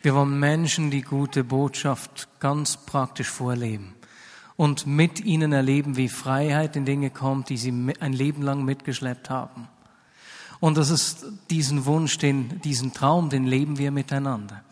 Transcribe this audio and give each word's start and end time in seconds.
Wir 0.00 0.14
wollen 0.14 0.38
Menschen 0.38 0.92
die 0.92 1.02
gute 1.02 1.42
Botschaft 1.42 2.28
ganz 2.38 2.76
praktisch 2.76 3.28
vorleben 3.28 3.96
und 4.56 4.86
mit 4.86 5.20
ihnen 5.24 5.52
erleben, 5.52 5.96
wie 5.96 6.08
Freiheit 6.08 6.76
in 6.76 6.84
Dinge 6.84 7.10
kommt, 7.10 7.48
die 7.48 7.56
sie 7.56 7.72
ein 7.98 8.12
Leben 8.12 8.42
lang 8.42 8.64
mitgeschleppt 8.64 9.28
haben. 9.28 9.68
Und 10.60 10.76
das 10.76 10.90
ist 10.90 11.26
diesen 11.50 11.84
Wunsch, 11.84 12.18
den, 12.18 12.60
diesen 12.62 12.92
Traum, 12.92 13.28
den 13.28 13.44
leben 13.44 13.78
wir 13.78 13.90
miteinander. 13.90 14.62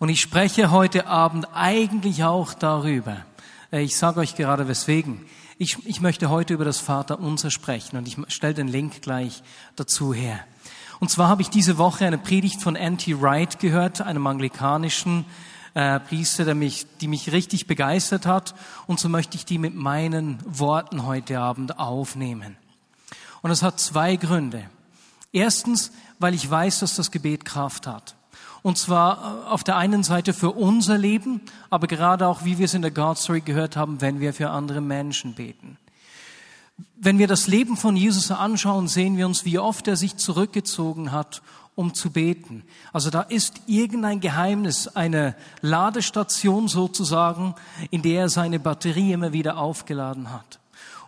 Und 0.00 0.08
ich 0.08 0.20
spreche 0.20 0.72
heute 0.72 1.06
Abend 1.06 1.46
eigentlich 1.54 2.24
auch 2.24 2.52
darüber. 2.54 3.24
Äh, 3.72 3.82
ich 3.82 3.96
sage 3.96 4.20
euch 4.20 4.34
gerade 4.34 4.66
weswegen. 4.66 5.20
Ich, 5.58 5.84
ich 5.86 6.00
möchte 6.00 6.28
heute 6.28 6.54
über 6.54 6.64
das 6.64 6.78
Vaterunser 6.78 7.52
sprechen 7.52 7.96
und 7.96 8.08
ich 8.08 8.16
stelle 8.28 8.54
den 8.54 8.68
Link 8.68 9.00
gleich 9.02 9.42
dazu 9.76 10.12
her. 10.12 10.40
Und 11.02 11.08
zwar 11.08 11.26
habe 11.26 11.42
ich 11.42 11.50
diese 11.50 11.78
Woche 11.78 12.06
eine 12.06 12.16
Predigt 12.16 12.62
von 12.62 12.76
N.T. 12.76 13.20
Wright 13.20 13.58
gehört, 13.58 14.00
einem 14.00 14.24
anglikanischen 14.28 15.24
äh, 15.74 15.98
Priester, 15.98 16.44
der 16.44 16.54
mich, 16.54 16.86
die 17.00 17.08
mich 17.08 17.32
richtig 17.32 17.66
begeistert 17.66 18.24
hat. 18.24 18.54
Und 18.86 19.00
so 19.00 19.08
möchte 19.08 19.36
ich 19.36 19.44
die 19.44 19.58
mit 19.58 19.74
meinen 19.74 20.38
Worten 20.46 21.04
heute 21.04 21.40
Abend 21.40 21.80
aufnehmen. 21.80 22.56
Und 23.40 23.50
es 23.50 23.64
hat 23.64 23.80
zwei 23.80 24.14
Gründe. 24.14 24.62
Erstens, 25.32 25.90
weil 26.20 26.34
ich 26.34 26.48
weiß, 26.48 26.78
dass 26.78 26.94
das 26.94 27.10
Gebet 27.10 27.44
Kraft 27.44 27.88
hat. 27.88 28.14
Und 28.62 28.78
zwar 28.78 29.42
äh, 29.48 29.48
auf 29.48 29.64
der 29.64 29.78
einen 29.78 30.04
Seite 30.04 30.32
für 30.32 30.52
unser 30.52 30.98
Leben, 30.98 31.40
aber 31.68 31.88
gerade 31.88 32.28
auch, 32.28 32.44
wie 32.44 32.58
wir 32.58 32.66
es 32.66 32.74
in 32.74 32.82
der 32.82 32.92
God 32.92 33.18
Story 33.18 33.40
gehört 33.40 33.76
haben, 33.76 34.00
wenn 34.00 34.20
wir 34.20 34.32
für 34.32 34.50
andere 34.50 34.80
Menschen 34.80 35.34
beten. 35.34 35.78
Wenn 36.96 37.18
wir 37.18 37.26
das 37.26 37.46
Leben 37.46 37.76
von 37.76 37.96
Jesus 37.96 38.30
anschauen, 38.30 38.88
sehen 38.88 39.16
wir 39.16 39.26
uns, 39.26 39.44
wie 39.44 39.58
oft 39.58 39.88
er 39.88 39.96
sich 39.96 40.16
zurückgezogen 40.16 41.12
hat, 41.12 41.42
um 41.74 41.94
zu 41.94 42.10
beten. 42.10 42.64
Also 42.92 43.10
da 43.10 43.22
ist 43.22 43.62
irgendein 43.66 44.20
Geheimnis, 44.20 44.88
eine 44.88 45.34
Ladestation 45.62 46.68
sozusagen, 46.68 47.54
in 47.90 48.02
der 48.02 48.22
er 48.22 48.28
seine 48.28 48.60
Batterie 48.60 49.12
immer 49.12 49.32
wieder 49.32 49.56
aufgeladen 49.56 50.30
hat. 50.30 50.60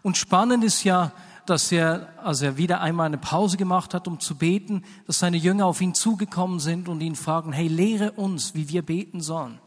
Und 0.02 0.16
spannend 0.16 0.64
ist 0.64 0.84
ja, 0.84 1.12
dass 1.46 1.70
er, 1.70 2.08
als 2.22 2.40
er 2.40 2.56
wieder 2.56 2.80
einmal 2.80 3.06
eine 3.06 3.18
Pause 3.18 3.56
gemacht 3.56 3.92
hat, 3.92 4.08
um 4.08 4.18
zu 4.18 4.34
beten, 4.34 4.82
dass 5.06 5.18
seine 5.18 5.36
Jünger 5.36 5.66
auf 5.66 5.80
ihn 5.80 5.94
zugekommen 5.94 6.58
sind 6.58 6.88
und 6.88 7.00
ihn 7.00 7.16
fragen, 7.16 7.52
hey, 7.52 7.68
lehre 7.68 8.12
uns, 8.12 8.54
wie 8.54 8.68
wir 8.70 8.82
beten 8.82 9.20
sollen. 9.20 9.58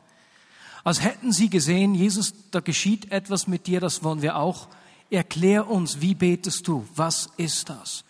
Als 0.83 1.03
hätten 1.03 1.31
sie 1.31 1.49
gesehen, 1.49 1.93
Jesus, 1.93 2.33
da 2.49 2.61
geschieht 2.61 3.11
etwas 3.11 3.47
mit 3.47 3.67
dir, 3.67 3.79
das 3.79 4.03
wollen 4.03 4.21
wir 4.21 4.37
auch. 4.37 4.67
Erklär 5.09 5.69
uns, 5.69 6.01
wie 6.01 6.15
betest 6.15 6.67
du? 6.67 6.85
Was 6.95 7.29
ist 7.37 7.69
das? 7.69 8.03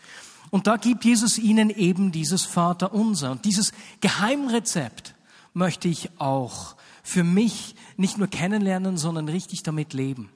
Und 0.50 0.68
da 0.68 0.78
gibt 0.78 1.06
Jesus 1.06 1.38
ihnen 1.38 1.70
eben 1.70 2.12
dieses 2.12 2.46
Vaterunser. 2.46 3.32
Und 3.32 3.46
dieses 3.46 3.74
Geheimrezept 4.02 5.16
möchte 5.54 5.88
ich 5.88 6.10
auch 6.20 6.76
für 7.04 7.24
mich 7.24 7.76
nicht 7.98 8.18
nur 8.18 8.28
kennenlernen, 8.28 8.98
sondern 8.98 9.30
richtig 9.30 9.64
damit 9.64 9.94
leben. 9.94 10.30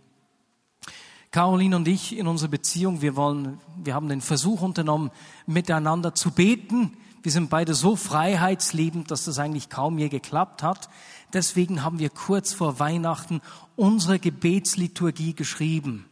Caroline 1.32 1.78
und 1.78 1.88
ich 1.88 2.18
in 2.18 2.28
unserer 2.28 2.50
Beziehung, 2.50 3.02
wir 3.02 3.16
wollen, 3.16 3.60
wir 3.82 3.94
haben 3.94 4.10
den 4.10 4.20
Versuch 4.20 4.62
unternommen, 4.62 5.12
miteinander 5.48 6.14
zu 6.14 6.32
beten. 6.32 6.98
Wir 7.24 7.32
sind 7.32 7.50
beide 7.50 7.74
so 7.74 7.96
freiheitsliebend, 7.96 9.12
dass 9.12 9.26
das 9.26 9.40
eigentlich 9.40 9.70
kaum 9.70 9.98
je 9.98 10.10
geklappt 10.10 10.62
hat. 10.62 10.90
Deswegen 11.32 11.84
haben 11.84 12.00
wir 12.00 12.10
kurz 12.10 12.52
vor 12.52 12.80
Weihnachten 12.80 13.42
unsere 13.78 14.20
Gebetsliturgie 14.20 15.34
geschrieben, 15.34 16.06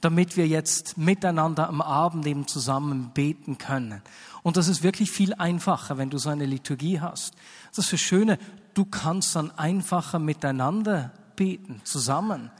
damit 0.00 0.36
wir 0.36 0.46
jetzt 0.46 0.96
miteinander 0.96 1.68
am 1.68 1.80
Abend 1.80 2.26
eben 2.26 2.46
zusammen 2.46 3.10
beten 3.12 3.58
können. 3.58 4.02
Und 4.42 4.56
das 4.56 4.68
ist 4.68 4.82
wirklich 4.82 5.10
viel 5.10 5.34
einfacher, 5.34 5.98
wenn 5.98 6.10
du 6.10 6.18
so 6.18 6.30
eine 6.30 6.46
Liturgie 6.46 7.00
hast. 7.00 7.34
Das 7.70 7.84
ist 7.84 7.92
das 7.92 8.00
Schöne, 8.00 8.38
du 8.74 8.84
kannst 8.84 9.36
dann 9.36 9.50
einfacher 9.50 10.18
miteinander 10.18 11.12
beten, 11.36 11.80
zusammen 11.84 12.50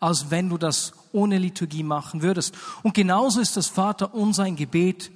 als 0.00 0.30
wenn 0.30 0.48
du 0.48 0.58
das 0.58 0.92
ohne 1.12 1.38
Liturgie 1.38 1.82
machen 1.82 2.22
würdest. 2.22 2.54
Und 2.82 2.94
genauso 2.94 3.40
ist 3.40 3.56
das 3.56 3.68
Vater 3.68 4.14
unser 4.14 4.44
ein 4.44 4.56
Gebet, 4.56 5.10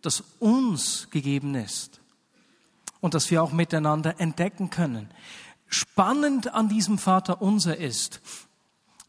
das 0.00 0.24
uns 0.40 1.08
gegeben 1.10 1.54
ist 1.54 2.00
und 3.00 3.14
das 3.14 3.30
wir 3.30 3.42
auch 3.42 3.52
miteinander 3.52 4.20
entdecken 4.20 4.70
können. 4.70 5.08
Spannend 5.66 6.52
an 6.52 6.68
diesem 6.68 6.98
Vater 6.98 7.40
unser 7.40 7.76
ist, 7.76 8.20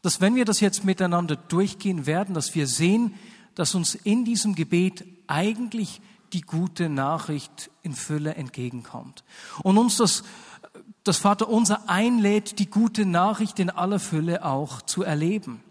dass 0.04 0.20
wenn 0.20 0.34
wir 0.34 0.44
das 0.44 0.60
jetzt 0.60 0.84
miteinander 0.84 1.34
durchgehen 1.34 2.04
werden, 2.04 2.34
dass 2.34 2.54
wir 2.54 2.66
sehen, 2.66 3.14
dass 3.54 3.74
uns 3.74 3.94
in 3.94 4.26
diesem 4.26 4.54
Gebet 4.54 5.06
eigentlich 5.28 6.02
die 6.34 6.42
gute 6.42 6.90
Nachricht 6.90 7.70
in 7.82 7.94
Fülle 7.94 8.34
entgegenkommt. 8.34 9.24
Und 9.62 9.78
uns 9.78 9.96
das 9.96 10.22
das 11.04 11.16
Vater 11.16 11.48
unser 11.48 11.88
einlädt, 11.88 12.58
die 12.58 12.68
gute 12.68 13.06
Nachricht 13.06 13.58
in 13.58 13.70
aller 13.70 13.98
Fülle 13.98 14.44
auch 14.44 14.82
zu 14.82 15.02
erleben. 15.02 15.62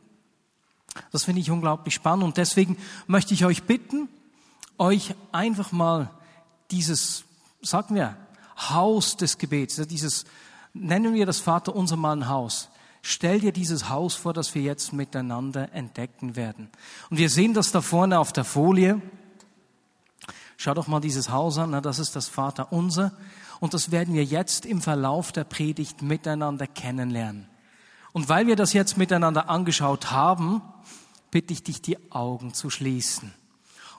Das 1.12 1.26
finde 1.26 1.42
ich 1.42 1.52
unglaublich 1.52 1.94
spannend 1.94 2.24
und 2.24 2.38
deswegen 2.38 2.78
möchte 3.06 3.36
ich 3.36 3.46
euch 3.46 3.64
bitten, 3.64 4.10
euch 4.80 5.14
einfach 5.32 5.72
mal 5.72 6.10
dieses, 6.72 7.26
sagen 7.62 7.94
wir, 7.94 8.18
Haus 8.58 9.16
des 9.16 9.38
Gebets, 9.38 9.76
dieses, 9.88 10.26
nennen 10.74 11.14
wir 11.14 11.28
das 11.28 11.40
Vater 11.40 11.76
unser 11.76 11.98
mal 11.98 12.16
ein 12.16 12.28
Haus. 12.30 12.70
Stell 13.06 13.42
dir 13.42 13.52
dieses 13.52 13.90
Haus 13.90 14.16
vor, 14.16 14.32
das 14.32 14.56
wir 14.56 14.62
jetzt 14.62 14.94
miteinander 14.94 15.74
entdecken 15.74 16.38
werden. 16.38 16.70
Und 17.10 17.18
wir 17.18 17.30
sehen 17.30 17.54
das 17.54 17.74
da 17.74 17.82
vorne 17.82 18.18
auf 18.18 18.32
der 18.32 18.46
Folie. 18.46 19.02
Schau 20.56 20.74
doch 20.74 20.88
mal 20.88 21.02
dieses 21.02 21.30
Haus 21.30 21.58
an, 21.58 21.80
das 21.84 22.00
ist 22.00 22.16
das 22.16 22.30
Vater 22.30 22.72
unser. 22.72 23.12
Und 23.60 23.74
das 23.74 23.92
werden 23.92 24.14
wir 24.14 24.24
jetzt 24.24 24.66
im 24.66 24.82
Verlauf 24.82 25.34
der 25.34 25.44
Predigt 25.44 26.02
miteinander 26.02 26.66
kennenlernen. 26.66 27.50
Und 28.14 28.30
weil 28.30 28.48
wir 28.48 28.56
das 28.56 28.72
jetzt 28.72 28.98
miteinander 28.98 29.50
angeschaut 29.50 30.12
haben, 30.12 30.62
bitte 31.30 31.52
ich 31.52 31.62
dich, 31.62 31.82
die 31.82 32.10
Augen 32.10 32.54
zu 32.54 32.70
schließen 32.70 33.34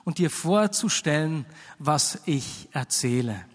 und 0.03 0.17
dir 0.17 0.31
vorzustellen, 0.31 1.45
was 1.77 2.21
ich 2.25 2.69
erzähle. 2.71 3.45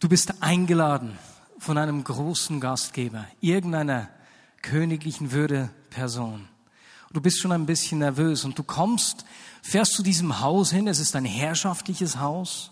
Du 0.00 0.08
bist 0.08 0.42
eingeladen 0.42 1.18
von 1.66 1.78
einem 1.78 2.04
großen 2.04 2.60
Gastgeber, 2.60 3.26
irgendeiner 3.40 4.08
königlichen 4.62 5.32
Würde 5.32 5.68
Person. 5.90 6.48
Du 7.12 7.20
bist 7.20 7.40
schon 7.40 7.50
ein 7.50 7.66
bisschen 7.66 7.98
nervös 7.98 8.44
und 8.44 8.56
du 8.56 8.62
kommst, 8.62 9.24
fährst 9.62 9.94
zu 9.94 10.04
diesem 10.04 10.38
Haus 10.40 10.70
hin, 10.70 10.86
es 10.86 11.00
ist 11.00 11.16
ein 11.16 11.24
herrschaftliches 11.24 12.20
Haus. 12.20 12.70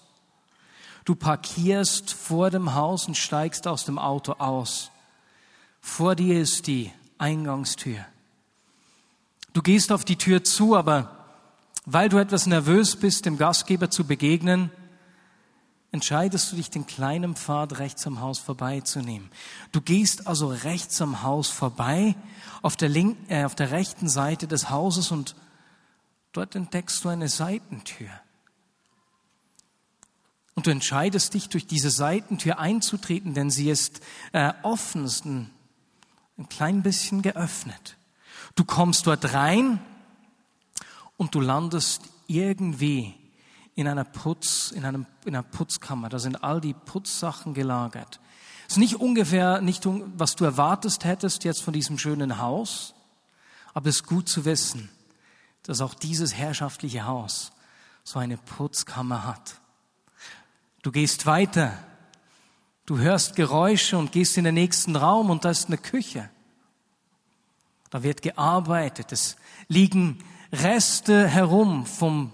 Du 1.05 1.17
parkierst 1.17 2.13
vor 2.13 2.51
dem 2.51 2.75
Haus 2.75 3.09
und 3.09 3.17
steigst 3.17 3.67
aus 3.67 3.85
dem 3.85 3.99
Auto 3.99 4.35
aus. 4.35 4.93
Vor 5.81 6.15
dir 6.15 6.41
ist 6.41 6.69
die 6.69 6.93
Eingangstür. 7.19 7.99
Du 9.55 9.61
gehst 9.61 9.91
auf 9.91 10.05
die 10.05 10.19
Tür 10.19 10.45
zu, 10.45 10.77
aber 10.77 11.41
weil 11.85 12.09
du 12.09 12.19
etwas 12.19 12.47
nervös 12.47 12.95
bist, 12.95 13.27
dem 13.27 13.39
Gastgeber 13.39 13.91
zu 13.91 14.05
begegnen, 14.05 14.71
entscheidest 15.95 16.51
du 16.51 16.57
dich, 16.57 16.71
den 16.71 16.89
kleinen 16.89 17.37
Pfad 17.37 17.79
rechts 17.79 18.05
am 18.09 18.21
Haus 18.21 18.41
vorbeizunehmen. 18.41 19.31
Du 19.71 19.81
gehst 19.81 20.27
also 20.27 20.49
rechts 20.49 21.01
am 21.01 21.23
Haus 21.23 21.51
vorbei, 21.51 22.17
auf 22.63 22.77
der, 22.77 22.89
linken, 22.89 23.31
äh, 23.31 23.45
auf 23.45 23.55
der 23.55 23.71
rechten 23.71 24.09
Seite 24.09 24.49
des 24.49 24.71
Hauses 24.71 25.13
und 25.13 25.37
dort 26.33 26.57
entdeckst 26.57 27.05
du 27.05 27.11
eine 27.11 27.29
Seitentür. 27.29 28.09
Und 30.57 30.67
du 30.67 30.73
entscheidest 30.73 31.33
dich, 31.33 31.49
durch 31.49 31.65
diese 31.65 31.91
Seitentür 31.91 32.59
einzutreten, 32.59 33.35
denn 33.35 33.51
sie 33.51 33.71
ist 33.71 34.01
äh, 34.33 34.53
offen, 34.65 35.09
ein 36.37 36.49
klein 36.49 36.83
bisschen 36.83 37.23
geöffnet. 37.23 37.97
Du 38.57 38.65
kommst 38.65 39.07
dort 39.07 39.33
rein 39.33 39.79
und 41.17 41.37
du 41.37 41.41
landest 41.41 42.03
irgendwie 42.27 43.15
in 43.75 43.89
einer 43.89 44.05
Putz, 44.05 44.71
in, 44.71 44.85
einem, 44.85 45.07
in 45.25 45.35
einer 45.35 45.43
Putzkammer. 45.43 46.09
Da 46.09 46.19
sind 46.19 46.45
all 46.45 46.61
die 46.61 46.75
Putzsachen 46.75 47.55
gelagert. 47.55 48.21
Es 48.67 48.75
ist 48.75 48.79
nicht 48.79 48.97
ungefähr, 48.97 49.61
nicht 49.61 49.83
was 50.17 50.37
du 50.37 50.45
erwartest 50.45 51.05
hättest 51.05 51.45
jetzt 51.45 51.63
von 51.63 51.75
diesem 51.75 51.99
schönen 51.99 52.39
Haus, 52.39 52.95
aber 53.75 53.91
es 53.91 53.97
ist 53.97 54.07
gut 54.07 54.29
zu 54.29 54.45
wissen, 54.45 54.89
dass 55.65 55.81
auch 55.81 55.95
dieses 55.95 56.35
herrschaftliche 56.35 57.07
Haus 57.07 57.53
so 58.05 58.19
eine 58.19 58.37
Putzkammer 58.37 59.25
hat. 59.25 59.61
Du 60.83 60.93
gehst 60.93 61.27
weiter. 61.27 61.77
Du 62.87 62.99
hörst 62.99 63.35
Geräusche 63.35 63.97
und 63.97 64.13
gehst 64.13 64.37
in 64.37 64.45
den 64.45 64.55
nächsten 64.55 64.95
Raum 64.95 65.31
und 65.31 65.45
da 65.47 65.51
ist 65.51 65.69
eine 65.69 65.79
Küche. 65.79 66.29
Da 67.91 68.03
wird 68.03 68.21
gearbeitet. 68.21 69.11
Es 69.11 69.37
liegen 69.69 70.23
Reste 70.53 71.27
herum 71.27 71.87
vom 71.87 72.33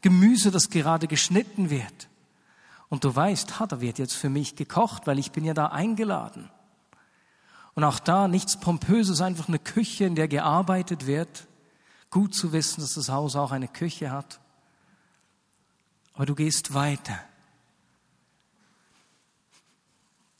Gemüse, 0.00 0.50
das 0.50 0.70
gerade 0.70 1.06
geschnitten 1.06 1.70
wird. 1.70 2.08
Und 2.88 3.04
du 3.04 3.14
weißt, 3.14 3.60
ha, 3.60 3.66
da 3.66 3.80
wird 3.80 3.98
jetzt 3.98 4.14
für 4.14 4.28
mich 4.28 4.56
gekocht, 4.56 5.06
weil 5.06 5.18
ich 5.18 5.32
bin 5.32 5.44
ja 5.44 5.54
da 5.54 5.66
eingeladen. 5.66 6.50
Und 7.74 7.84
auch 7.84 8.00
da 8.00 8.26
nichts 8.26 8.58
Pompöses, 8.58 9.20
einfach 9.20 9.48
eine 9.48 9.58
Küche, 9.58 10.04
in 10.04 10.16
der 10.16 10.28
gearbeitet 10.28 11.06
wird. 11.06 11.46
Gut 12.10 12.34
zu 12.34 12.52
wissen, 12.52 12.80
dass 12.80 12.94
das 12.94 13.08
Haus 13.08 13.36
auch 13.36 13.52
eine 13.52 13.68
Küche 13.68 14.10
hat. 14.10 14.40
Aber 16.14 16.26
du 16.26 16.34
gehst 16.34 16.74
weiter. 16.74 17.18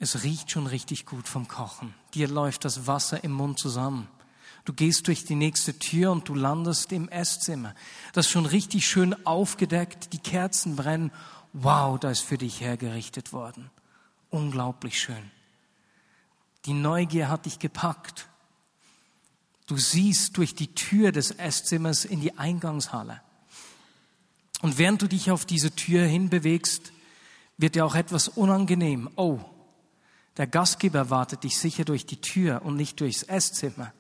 Es 0.01 0.25
riecht 0.25 0.51
schon 0.51 0.67
richtig 0.67 1.07
gut 1.07 1.29
vom 1.29 1.47
Kochen. 1.47 1.95
Dir 2.15 2.27
läuft 2.27 2.65
das 2.65 2.87
Wasser 2.87 3.23
im 3.23 3.33
Mund 3.33 3.59
zusammen. 3.59 4.09
Du 4.65 4.73
gehst 4.73 5.07
durch 5.07 5.25
die 5.25 5.35
nächste 5.35 5.79
Tür 5.79 6.13
und 6.13 6.29
du 6.29 6.35
landest 6.35 6.93
im 6.93 7.09
Esszimmer. 7.09 7.75
Das 8.13 8.27
ist 8.27 8.33
schon 8.33 8.47
richtig 8.47 8.87
schön 8.87 9.27
aufgedeckt, 9.27 10.13
die 10.13 10.19
Kerzen 10.19 10.77
brennen. 10.77 11.13
Wow, 11.53 11.99
da 11.99 12.11
ist 12.11 12.21
für 12.21 12.39
dich 12.39 12.61
hergerichtet 12.61 13.33
worden. 13.33 13.71
Unglaublich 14.31 15.01
schön. 15.01 15.31
Die 16.67 16.75
Neugier 16.75 17.29
hat 17.29 17.47
dich 17.47 17.59
gepackt. 17.59 18.29
Du 19.67 19.77
siehst 19.77 20.37
durch 20.37 20.55
die 20.55 20.75
Tür 20.75 21.13
des 21.13 21.31
Esszimmers 21.31 22.05
in 22.05 22.21
die 22.21 22.37
Eingangshalle. 22.39 23.21
Und 24.63 24.79
während 24.79 25.01
du 25.01 25.07
dich 25.07 25.31
auf 25.31 25.47
diese 25.47 25.75
Tür 25.75 26.05
hinbewegst, 26.05 26.93
wird 27.57 27.75
dir 27.77 27.87
auch 27.87 27.95
etwas 27.95 28.29
unangenehm. 28.29 29.09
Oh, 29.17 29.41
der 30.37 30.47
Gastgeber 30.47 31.11
wartet 31.11 31.45
dich 31.45 31.59
sicher 31.59 31.85
durch 31.85 32.07
die 32.07 32.21
Tür 32.21 32.63
und 32.63 32.77
nicht 32.77 33.01
durchs 33.01 33.23
Esszimmer. 33.23 33.93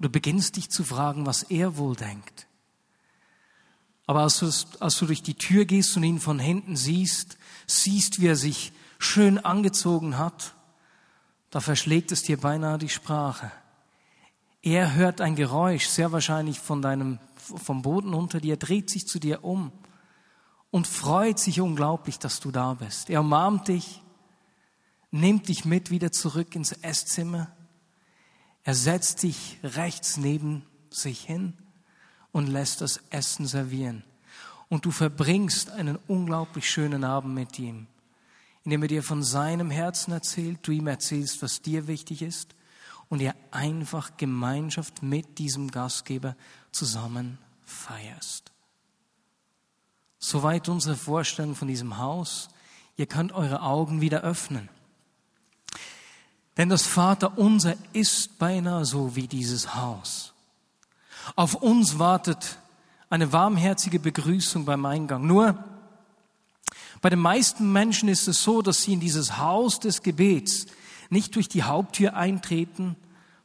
Du 0.00 0.08
beginnst 0.08 0.56
dich 0.56 0.70
zu 0.70 0.82
fragen, 0.82 1.26
was 1.26 1.42
er 1.44 1.76
wohl 1.76 1.94
denkt. 1.94 2.46
Aber 4.06 4.22
als 4.22 4.38
du, 4.38 4.50
als 4.80 4.98
du 4.98 5.06
durch 5.06 5.22
die 5.22 5.34
Tür 5.34 5.66
gehst 5.66 5.96
und 5.96 6.02
ihn 6.02 6.18
von 6.18 6.38
hinten 6.38 6.74
siehst, 6.74 7.38
siehst, 7.66 8.20
wie 8.20 8.26
er 8.26 8.36
sich 8.36 8.72
schön 8.98 9.38
angezogen 9.38 10.18
hat, 10.18 10.54
da 11.50 11.60
verschlägt 11.60 12.12
es 12.12 12.22
dir 12.22 12.38
beinahe 12.38 12.78
die 12.78 12.88
Sprache. 12.88 13.52
Er 14.62 14.94
hört 14.94 15.20
ein 15.20 15.36
Geräusch, 15.36 15.86
sehr 15.86 16.12
wahrscheinlich 16.12 16.58
von 16.58 16.82
deinem, 16.82 17.18
vom 17.36 17.82
Boden 17.82 18.14
unter 18.14 18.40
dir, 18.40 18.56
dreht 18.56 18.90
sich 18.90 19.06
zu 19.06 19.18
dir 19.18 19.44
um 19.44 19.70
und 20.70 20.86
freut 20.86 21.38
sich 21.38 21.60
unglaublich, 21.60 22.18
dass 22.18 22.40
du 22.40 22.50
da 22.50 22.74
bist. 22.74 23.10
Er 23.10 23.20
umarmt 23.20 23.68
dich, 23.68 24.02
nimmt 25.10 25.48
dich 25.48 25.64
mit 25.64 25.90
wieder 25.90 26.10
zurück 26.10 26.54
ins 26.54 26.72
Esszimmer. 26.72 27.48
Er 28.62 28.74
setzt 28.74 29.22
dich 29.22 29.58
rechts 29.62 30.16
neben 30.16 30.66
sich 30.90 31.22
hin 31.22 31.54
und 32.32 32.46
lässt 32.46 32.80
das 32.80 33.00
Essen 33.10 33.46
servieren. 33.46 34.04
Und 34.68 34.84
du 34.84 34.90
verbringst 34.90 35.70
einen 35.70 35.98
unglaublich 36.06 36.70
schönen 36.70 37.04
Abend 37.04 37.34
mit 37.34 37.58
ihm, 37.58 37.86
indem 38.64 38.82
er 38.82 38.88
dir 38.88 39.02
von 39.02 39.22
seinem 39.22 39.70
Herzen 39.70 40.12
erzählt, 40.12 40.60
du 40.62 40.72
ihm 40.72 40.86
erzählst, 40.86 41.42
was 41.42 41.62
dir 41.62 41.86
wichtig 41.86 42.22
ist 42.22 42.54
und 43.08 43.20
ihr 43.20 43.34
einfach 43.50 44.16
Gemeinschaft 44.16 45.02
mit 45.02 45.38
diesem 45.38 45.70
Gastgeber 45.70 46.36
zusammen 46.70 47.38
feierst. 47.64 48.52
Soweit 50.18 50.68
unsere 50.68 50.96
Vorstellung 50.96 51.56
von 51.56 51.66
diesem 51.66 51.96
Haus. 51.96 52.48
Ihr 52.96 53.06
könnt 53.06 53.32
eure 53.32 53.62
Augen 53.62 54.00
wieder 54.02 54.20
öffnen. 54.20 54.68
Denn 56.60 56.68
das 56.68 56.82
Vaterunser 56.82 57.74
ist 57.94 58.38
beinahe 58.38 58.84
so 58.84 59.16
wie 59.16 59.26
dieses 59.26 59.76
Haus. 59.76 60.34
Auf 61.34 61.54
uns 61.54 61.98
wartet 61.98 62.58
eine 63.08 63.32
warmherzige 63.32 63.98
Begrüßung 63.98 64.66
beim 64.66 64.84
Eingang. 64.84 65.26
Nur 65.26 65.56
bei 67.00 67.08
den 67.08 67.18
meisten 67.18 67.72
Menschen 67.72 68.10
ist 68.10 68.28
es 68.28 68.42
so, 68.42 68.60
dass 68.60 68.82
sie 68.82 68.92
in 68.92 69.00
dieses 69.00 69.38
Haus 69.38 69.80
des 69.80 70.02
Gebets 70.02 70.66
nicht 71.08 71.34
durch 71.34 71.48
die 71.48 71.62
Haupttür 71.62 72.14
eintreten, 72.14 72.94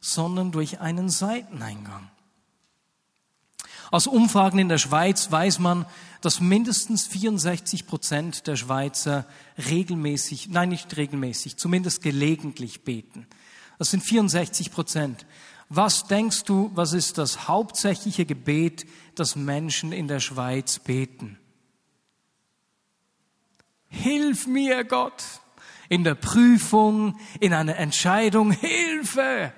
sondern 0.02 0.52
durch 0.52 0.82
einen 0.82 1.08
Seiteneingang. 1.08 2.10
Aus 3.96 4.08
Umfragen 4.08 4.60
in 4.60 4.68
der 4.68 4.78
Schweiz 4.78 5.32
weiß 5.32 5.60
man, 5.60 5.86
dass 6.20 6.42
mindestens 6.42 7.08
64 7.08 7.88
Prozent 7.88 8.46
der 8.46 8.58
Schweizer 8.58 9.26
regelmäßig, 9.70 10.50
nein 10.50 10.68
nicht 10.68 10.98
regelmäßig, 10.98 11.56
zumindest 11.56 12.02
gelegentlich 12.02 12.84
beten. 12.84 13.26
Das 13.80 13.92
sind 13.92 14.04
64 14.04 14.74
Prozent. 14.74 15.26
Was 15.70 16.08
denkst 16.08 16.44
du, 16.44 16.72
was 16.76 16.92
ist 16.92 17.18
das 17.18 17.48
hauptsächliche 17.48 18.26
Gebet, 18.26 18.86
das 19.16 19.38
Menschen 19.38 19.94
in 19.94 20.10
der 20.10 20.20
Schweiz 20.20 20.80
beten? 20.80 21.40
Hilf 23.88 24.46
mir, 24.46 24.84
Gott 24.84 25.24
in 25.88 26.04
der 26.04 26.16
Prüfung, 26.16 27.18
in 27.40 27.54
einer 27.54 27.78
Entscheidung, 27.78 28.52
Hilfe! 28.52 29.54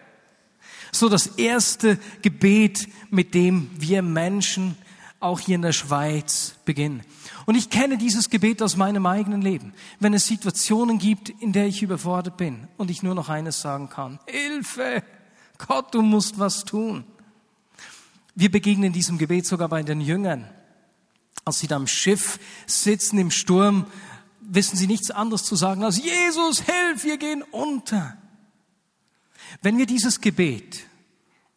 So 0.92 1.10
das 1.10 1.28
erste 1.28 2.00
Gebet, 2.22 2.88
mit 3.10 3.34
dem 3.34 3.70
wir 3.78 4.02
Menschen 4.02 4.76
auch 5.20 5.40
hier 5.40 5.56
in 5.56 5.62
der 5.62 5.72
Schweiz 5.72 6.56
beginnen. 6.66 7.02
Und 7.46 7.56
ich 7.56 7.70
kenne 7.70 7.98
dieses 7.98 8.30
Gebet 8.30 8.62
aus 8.62 8.76
meinem 8.76 9.06
eigenen 9.06 9.42
Leben. 9.42 9.74
Wenn 10.00 10.14
es 10.14 10.28
Situationen 10.28 11.00
gibt, 11.00 11.30
in 11.30 11.54
der 11.54 11.66
ich 11.66 11.82
überfordert 11.82 12.38
bin 12.38 12.68
und 12.78 12.92
ich 12.92 13.04
nur 13.04 13.16
noch 13.16 13.30
eines 13.30 13.62
sagen 13.62 13.90
kann. 13.90 14.20
Hilfe! 14.28 15.04
Gott, 15.58 15.94
du 15.94 16.02
musst 16.02 16.38
was 16.38 16.66
tun. 16.66 17.04
Wir 18.36 18.52
begegnen 18.52 18.94
diesem 18.94 19.18
Gebet 19.18 19.48
sogar 19.48 19.70
bei 19.70 19.82
den 19.82 20.02
Jüngern. 20.02 20.48
Als 21.46 21.60
sie 21.60 21.68
da 21.68 21.78
am 21.78 21.88
Schiff 21.88 22.40
sitzen 22.68 23.18
im 23.18 23.32
Sturm, 23.32 23.86
wissen 24.42 24.78
sie 24.78 24.86
nichts 24.86 25.10
anderes 25.10 25.44
zu 25.44 25.56
sagen 25.56 25.84
als, 25.84 25.98
Jesus, 25.98 26.62
hilf, 26.62 27.04
wir 27.04 27.18
gehen 27.18 27.44
unter. 27.52 28.18
Wenn 29.62 29.78
wir 29.78 29.86
dieses 29.86 30.22
Gebet 30.22 30.86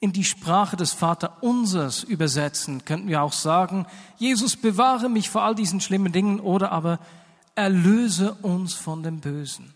in 0.00 0.12
die 0.12 0.24
Sprache 0.24 0.76
des 0.76 0.92
Vaterunsers 0.92 2.04
übersetzen, 2.04 2.84
könnten 2.84 3.08
wir 3.08 3.22
auch 3.22 3.34
sagen, 3.34 3.86
Jesus, 4.16 4.56
bewahre 4.56 5.08
mich 5.08 5.28
vor 5.28 5.42
all 5.42 5.54
diesen 5.54 5.80
schlimmen 5.80 6.12
Dingen 6.12 6.40
oder 6.40 6.72
aber 6.72 6.98
erlöse 7.54 8.34
uns 8.34 8.74
von 8.74 9.02
dem 9.02 9.20
Bösen. 9.20 9.74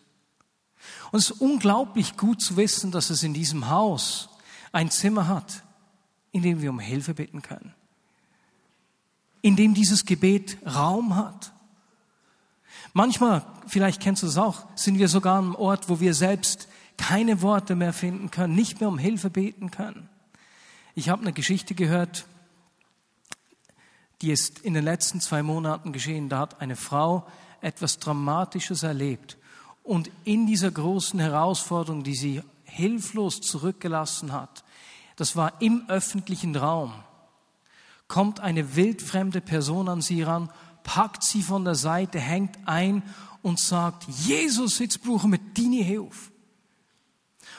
Und 1.13 1.19
es 1.19 1.31
ist 1.31 1.41
unglaublich 1.41 2.17
gut 2.17 2.41
zu 2.41 2.57
wissen, 2.57 2.91
dass 2.91 3.11
es 3.11 3.23
in 3.23 3.35
diesem 3.35 3.69
Haus 3.69 4.31
ein 4.73 4.91
Zimmer 4.91 5.29
hat, 5.29 5.63
in 6.33 6.43
dem 6.43 6.63
wir 6.63 6.71
um 6.71 6.81
Hilfe 6.81 7.15
bitten 7.15 7.43
können, 7.43 7.75
in 9.43 9.57
dem 9.57 9.75
dieses 9.75 10.07
Gebet 10.07 10.59
Raum 10.67 11.17
hat. 11.17 11.53
Manchmal, 12.95 13.45
vielleicht 13.67 14.01
kennst 14.01 14.23
du 14.23 14.27
es 14.27 14.39
auch, 14.39 14.65
sind 14.75 14.99
wir 14.99 15.09
sogar 15.09 15.37
am 15.37 15.55
Ort, 15.55 15.89
wo 15.89 16.01
wir 16.01 16.15
selbst 16.15 16.69
keine 16.97 17.43
Worte 17.43 17.75
mehr 17.75 17.93
finden 17.93 18.31
können, 18.31 18.55
nicht 18.55 18.81
mehr 18.81 18.89
um 18.89 18.99
Hilfe 18.99 19.31
beten 19.31 19.71
können. 19.71 20.09
Ich 20.95 21.09
habe 21.09 21.23
eine 21.23 21.33
Geschichte 21.33 21.75
gehört, 21.75 22.27
die 24.23 24.31
ist 24.31 24.61
in 24.61 24.75
den 24.75 24.85
letzten 24.85 25.21
zwei 25.21 25.43
Monaten 25.43 25.93
geschehen. 25.93 26.29
Da 26.29 26.39
hat 26.39 26.61
eine 26.61 26.77
Frau 26.77 27.27
etwas 27.61 27.99
Dramatisches 27.99 28.83
erlebt. 28.83 29.37
Und 29.83 30.11
in 30.25 30.47
dieser 30.47 30.71
großen 30.71 31.21
Herausforderung, 31.21 32.05
die 32.05 32.15
sie 32.15 32.43
hilflos 32.65 33.41
zurückgelassen 33.41 34.33
hat, 34.33 34.65
das 35.17 35.37
war 35.37 35.61
im 35.61 35.85
öffentlichen 35.89 36.57
Raum, 36.57 36.93
kommt 38.09 38.41
eine 38.41 38.77
wildfremde 38.77 39.41
Person 39.41 39.89
an 39.89 40.01
sie 40.01 40.23
ran 40.23 40.49
packt 40.85 41.25
sie 41.25 41.43
von 41.43 41.65
der 41.65 41.75
Seite, 41.75 42.21
hängt 42.21 42.57
ein 42.67 43.03
und 43.43 43.59
sagt, 43.59 44.05
Jesus, 44.05 44.79
jetzt 44.79 45.03
brauchen 45.03 45.33
wir 45.33 45.41
deine 45.55 45.83
Hilfe. 45.83 46.31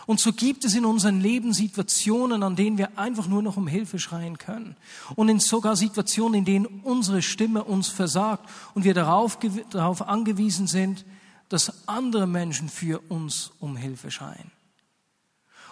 Und 0.06 0.20
so 0.20 0.34
gibt 0.34 0.66
es 0.66 0.76
in 0.76 0.86
unserem 0.86 1.20
Leben 1.20 1.54
Situationen, 1.54 2.44
an 2.44 2.56
denen 2.56 2.78
wir 2.78 3.00
einfach 3.00 3.28
nur 3.28 3.42
noch 3.42 3.58
um 3.58 3.68
Hilfe 3.68 3.98
schreien 3.98 4.38
können. 4.38 4.76
Und 5.16 5.30
in 5.30 5.40
sogar 5.40 5.76
Situationen, 5.76 6.40
in 6.40 6.46
denen 6.46 6.66
unsere 6.84 7.22
Stimme 7.22 7.64
uns 7.64 7.88
versagt 7.88 8.48
und 8.76 8.84
wir 8.84 8.94
darauf, 8.94 9.40
darauf 9.72 10.08
angewiesen 10.08 10.68
sind, 10.68 11.06
dass 11.50 11.88
andere 11.88 12.28
Menschen 12.28 12.70
für 12.70 13.00
uns 13.10 13.52
um 13.60 13.76
Hilfe 13.78 14.12
schreien. 14.12 14.52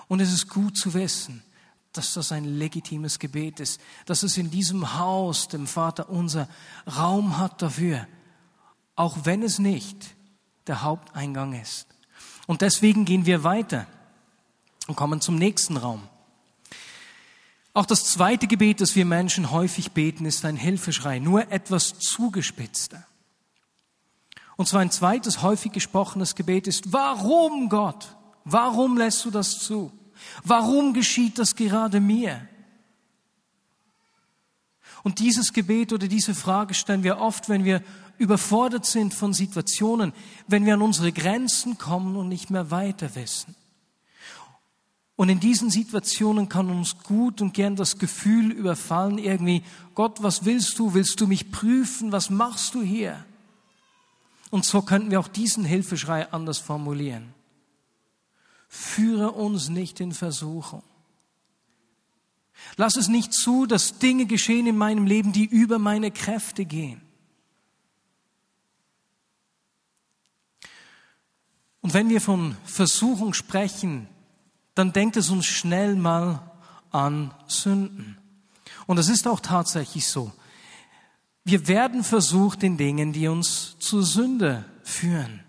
Und 0.08 0.20
es 0.20 0.34
ist 0.34 0.50
gut 0.50 0.78
zu 0.78 0.94
wissen, 0.94 1.44
dass 1.94 2.14
das 2.14 2.32
ein 2.32 2.46
legitimes 2.46 3.20
Gebet 3.20 3.60
ist, 3.60 3.80
dass 4.08 4.24
es 4.24 4.38
in 4.38 4.50
diesem 4.50 4.98
Haus, 4.98 5.48
dem 5.48 5.68
Vater 5.68 6.10
unser, 6.10 6.48
Raum 6.88 7.38
hat 7.38 7.62
dafür, 7.62 8.08
auch 8.96 9.18
wenn 9.24 9.44
es 9.44 9.60
nicht 9.60 10.16
der 10.66 10.82
Haupteingang 10.82 11.54
ist. 11.54 11.88
Und 12.48 12.62
deswegen 12.62 13.06
gehen 13.06 13.28
wir 13.28 13.44
weiter 13.44 13.88
und 14.88 14.96
kommen 14.96 15.22
zum 15.22 15.36
nächsten 15.36 15.78
Raum. 15.78 16.08
Auch 17.74 17.86
das 17.86 18.06
zweite 18.06 18.48
Gebet, 18.48 18.82
das 18.82 18.96
wir 18.96 19.06
Menschen 19.06 19.50
häufig 19.50 19.94
beten, 19.94 20.26
ist 20.26 20.46
ein 20.46 20.58
Hilfeschrei, 20.58 21.20
nur 21.20 21.52
etwas 21.52 21.98
zugespitzter. 21.98 23.06
Und 24.56 24.68
zwar 24.68 24.82
ein 24.82 24.92
zweites 24.92 25.42
häufig 25.42 25.72
gesprochenes 25.72 26.36
Gebet 26.36 26.68
ist, 26.68 26.94
warum 26.94 27.70
Gott? 27.70 28.16
Warum 28.46 28.98
lässt 28.98 29.26
du 29.26 29.32
das 29.32 29.58
zu? 29.60 29.92
Warum 30.44 30.94
geschieht 30.94 31.40
das 31.40 31.56
gerade 31.56 32.00
mir? 32.00 32.48
Und 35.02 35.20
dieses 35.20 35.52
Gebet 35.52 35.92
oder 35.92 36.08
diese 36.08 36.36
Frage 36.36 36.74
stellen 36.74 37.04
wir 37.04 37.20
oft, 37.20 37.50
wenn 37.50 37.66
wir 37.66 37.82
überfordert 38.18 38.86
sind 38.86 39.14
von 39.14 39.34
Situationen, 39.34 40.14
wenn 40.48 40.66
wir 40.66 40.76
an 40.76 40.82
unsere 40.82 41.12
Grenzen 41.12 41.78
kommen 41.80 42.16
und 42.16 42.30
nicht 42.30 42.52
mehr 42.52 42.70
weiter 42.70 43.16
wissen. 43.16 43.56
Und 45.16 45.30
in 45.30 45.40
diesen 45.40 45.70
Situationen 45.70 46.50
kann 46.50 46.70
uns 46.70 46.98
gut 47.04 47.42
und 47.42 47.54
gern 47.54 47.76
das 47.76 48.00
Gefühl 48.00 48.52
überfallen, 48.52 49.20
irgendwie, 49.20 49.64
Gott, 49.94 50.24
was 50.24 50.46
willst 50.46 50.80
du? 50.80 50.96
Willst 50.96 51.22
du 51.22 51.28
mich 51.28 51.52
prüfen? 51.52 52.12
Was 52.12 52.30
machst 52.30 52.74
du 52.74 52.82
hier? 52.82 53.24
Und 54.50 54.66
so 54.66 54.82
könnten 54.82 55.12
wir 55.12 55.20
auch 55.20 55.28
diesen 55.28 55.66
Hilfeschrei 55.66 56.32
anders 56.32 56.58
formulieren. 56.58 57.34
Führe 58.68 59.32
uns 59.32 59.70
nicht 59.70 60.00
in 60.00 60.14
Versuchung. 60.14 60.84
Lass 62.76 62.96
es 62.96 63.08
nicht 63.08 63.34
zu, 63.34 63.66
dass 63.66 64.00
Dinge 64.00 64.26
geschehen 64.26 64.66
in 64.66 64.78
meinem 64.78 65.06
Leben, 65.06 65.32
die 65.32 65.46
über 65.46 65.78
meine 65.78 66.12
Kräfte 66.12 66.66
gehen. 66.66 67.02
Und 71.82 71.94
wenn 71.94 72.10
wir 72.10 72.22
von 72.22 72.56
Versuchung 72.64 73.34
sprechen, 73.34 74.08
dann 74.76 74.94
denkt 74.94 75.18
es 75.18 75.30
uns 75.30 75.46
schnell 75.46 75.96
mal 75.96 76.52
an 76.92 77.34
Sünden. 77.48 78.18
Und 78.86 78.98
das 78.98 79.10
ist 79.10 79.28
auch 79.28 79.40
tatsächlich 79.40 80.08
so. 80.08 80.32
Wir 81.46 81.68
werden 81.68 82.04
versucht 82.04 82.64
in 82.64 82.78
Dingen, 82.78 83.14
die 83.14 83.28
uns 83.28 83.76
zur 83.80 84.04
Sünde 84.04 84.66
führen. 84.84 85.42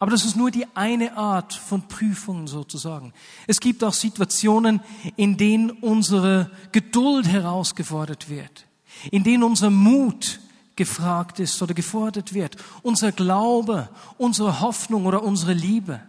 Aber 0.00 0.10
das 0.12 0.24
ist 0.24 0.36
nur 0.36 0.50
die 0.50 0.66
eine 0.74 1.16
Art 1.16 1.52
von 1.52 1.88
Prüfungen 1.88 2.46
sozusagen. 2.46 3.12
Es 3.46 3.58
gibt 3.58 3.82
auch 3.82 3.92
Situationen, 3.92 4.80
in 5.16 5.36
denen 5.36 5.70
unsere 5.70 6.50
Geduld 6.70 7.26
herausgefordert 7.26 8.30
wird, 8.30 8.66
in 9.10 9.24
denen 9.24 9.42
unser 9.42 9.70
Mut 9.70 10.40
gefragt 10.76 11.40
ist 11.40 11.60
oder 11.60 11.74
gefordert 11.74 12.32
wird, 12.32 12.56
unser 12.82 13.10
Glaube, 13.10 13.88
unsere 14.16 14.60
Hoffnung 14.60 15.04
oder 15.06 15.24
unsere 15.24 15.52
Liebe. 15.52 16.00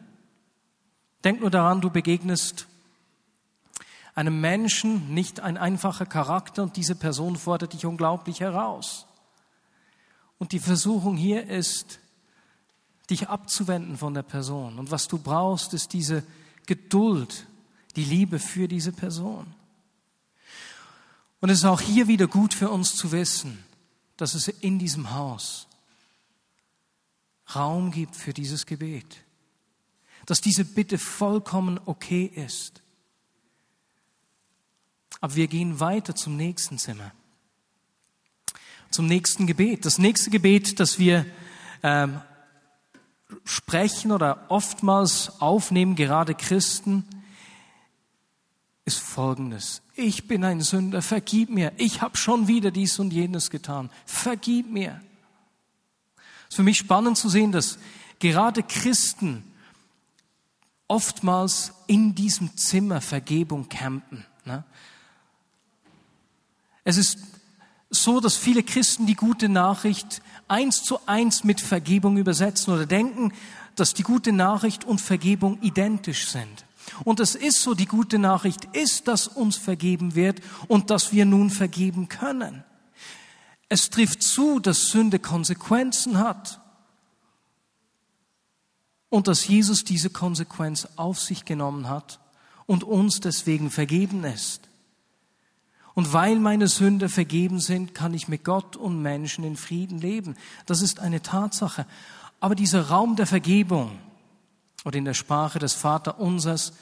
Denk 1.23 1.41
nur 1.41 1.49
daran, 1.49 1.81
du 1.81 1.89
begegnest 1.89 2.67
einem 4.15 4.41
Menschen, 4.41 5.13
nicht 5.13 5.39
ein 5.39 5.57
einfacher 5.57 6.05
Charakter 6.05 6.63
und 6.63 6.75
diese 6.75 6.95
Person 6.95 7.35
fordert 7.35 7.73
dich 7.73 7.85
unglaublich 7.85 8.41
heraus. 8.41 9.05
Und 10.37 10.51
die 10.51 10.59
Versuchung 10.59 11.17
hier 11.17 11.47
ist, 11.47 11.99
dich 13.09 13.29
abzuwenden 13.29 13.97
von 13.97 14.13
der 14.13 14.23
Person. 14.23 14.77
Und 14.77 14.91
was 14.91 15.07
du 15.07 15.17
brauchst, 15.17 15.73
ist 15.73 15.93
diese 15.93 16.23
Geduld, 16.65 17.47
die 17.95 18.03
Liebe 18.03 18.39
für 18.39 18.67
diese 18.67 18.91
Person. 18.91 19.53
Und 21.41 21.49
es 21.49 21.59
ist 21.59 21.65
auch 21.65 21.81
hier 21.81 22.07
wieder 22.07 22.27
gut 22.27 22.53
für 22.53 22.69
uns 22.69 22.95
zu 22.95 23.11
wissen, 23.11 23.63
dass 24.17 24.33
es 24.33 24.47
in 24.47 24.79
diesem 24.79 25.11
Haus 25.11 25.67
Raum 27.55 27.91
gibt 27.91 28.15
für 28.15 28.33
dieses 28.33 28.65
Gebet. 28.65 29.23
Dass 30.29 30.41
diese 30.41 30.63
Bitte 30.63 30.97
vollkommen 30.97 31.79
okay 31.85 32.25
ist. 32.25 32.81
Aber 35.21 35.35
wir 35.35 35.47
gehen 35.47 35.79
weiter 35.79 36.15
zum 36.15 36.37
nächsten 36.37 36.77
Zimmer 36.77 37.11
zum 38.91 39.07
nächsten 39.07 39.47
Gebet. 39.47 39.85
Das 39.85 39.97
nächste 39.97 40.29
Gebet, 40.29 40.79
das 40.79 40.99
wir 40.99 41.25
ähm, 41.83 42.21
sprechen 43.45 44.11
oder 44.11 44.45
oftmals 44.49 45.39
aufnehmen, 45.39 45.95
gerade 45.95 46.33
Christen, 46.35 47.05
ist 48.85 48.99
folgendes. 48.99 49.81
Ich 49.95 50.27
bin 50.27 50.43
ein 50.43 50.61
Sünder, 50.61 51.01
vergib 51.01 51.49
mir. 51.49 51.71
Ich 51.77 52.01
habe 52.01 52.17
schon 52.17 52.47
wieder 52.47 52.71
dies 52.71 52.97
und 52.97 53.13
jenes 53.13 53.49
getan. 53.49 53.91
Vergib 54.05 54.71
mir. 54.71 55.01
Es 56.43 56.53
ist 56.53 56.55
für 56.55 56.63
mich 56.63 56.79
spannend 56.79 57.17
zu 57.17 57.29
sehen, 57.29 57.51
dass 57.51 57.77
gerade 58.19 58.63
Christen 58.63 59.43
oftmals 60.89 61.71
in 61.87 62.15
diesem 62.15 62.57
Zimmer 62.57 62.99
Vergebung 62.99 63.69
campen. 63.69 64.25
Ne? 64.43 64.65
Es 66.83 66.97
ist 66.97 67.19
so, 67.89 68.19
dass 68.19 68.35
viele 68.35 68.63
Christen 68.63 69.05
die 69.05 69.15
gute 69.15 69.47
Nachricht 69.47 70.21
eins 70.47 70.83
zu 70.83 70.99
eins 71.05 71.43
mit 71.43 71.61
Vergebung 71.61 72.17
übersetzen 72.17 72.73
oder 72.73 72.85
denken, 72.85 73.31
dass 73.75 73.93
die 73.93 74.03
gute 74.03 74.33
Nachricht 74.33 74.83
und 74.83 74.99
Vergebung 74.99 75.61
identisch 75.61 76.27
sind. 76.27 76.65
Und 77.03 77.19
es 77.19 77.35
ist 77.35 77.61
so, 77.61 77.75
die 77.75 77.85
gute 77.85 78.17
Nachricht 78.17 78.65
ist, 78.73 79.07
dass 79.07 79.27
uns 79.27 79.57
vergeben 79.57 80.15
wird 80.15 80.41
und 80.67 80.89
dass 80.89 81.13
wir 81.13 81.25
nun 81.25 81.51
vergeben 81.51 82.09
können. 82.09 82.63
Es 83.69 83.91
trifft 83.91 84.23
zu, 84.23 84.59
dass 84.59 84.87
Sünde 84.87 85.19
Konsequenzen 85.19 86.17
hat 86.17 86.58
und 89.09 89.27
dass 89.27 89.47
Jesus 89.47 89.83
diese 89.83 90.09
Konsequenz 90.09 90.87
auf 90.95 91.19
sich 91.19 91.45
genommen 91.45 91.89
hat 91.89 92.19
und 92.65 92.83
uns 92.83 93.19
deswegen 93.19 93.71
vergeben 93.71 94.23
ist. 94.23 94.61
Und 95.95 96.13
weil 96.13 96.37
meine 96.37 96.67
Sünde 96.67 97.09
vergeben 97.09 97.59
sind, 97.59 97.93
kann 97.93 98.13
ich 98.13 98.27
mit 98.27 98.43
Gott 98.43 98.75
und 98.75 99.01
Menschen 99.01 99.43
in 99.43 99.57
Frieden 99.57 99.99
leben. 99.99 100.37
Das 100.65 100.81
ist 100.81 100.99
eine 100.99 101.21
Tatsache. 101.21 101.85
Aber 102.39 102.55
dieser 102.55 102.89
Raum 102.89 103.15
der 103.15 103.27
Vergebung 103.27 103.99
oder 104.85 104.97
in 104.97 105.05
der 105.05 105.13
Sprache 105.13 105.59
des 105.59 105.73
Vaterunsers, 105.73 106.73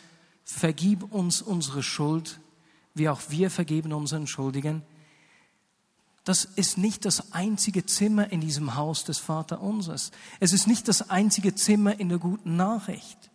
vergib 0.44 1.12
uns 1.12 1.42
unsere 1.42 1.84
Schuld, 1.84 2.40
wie 2.94 3.10
auch 3.10 3.22
wir 3.30 3.50
vergeben 3.50 3.92
unseren 3.92 4.28
Schuldigen, 4.28 4.82
das 6.28 6.44
ist 6.44 6.78
nicht 6.78 7.06
das 7.06 7.32
einzige 7.32 7.86
Zimmer 7.86 8.34
in 8.34 8.42
diesem 8.42 8.76
Haus 8.76 9.06
des 9.06 9.18
Vaterunsers. 9.18 10.12
Es 10.42 10.52
ist 10.52 10.68
nicht 10.68 10.90
das 10.90 11.10
einzige 11.10 11.56
Zimmer 11.56 11.98
in 12.02 12.10
der 12.10 12.18
guten 12.18 12.58
Nachricht, 12.58 13.32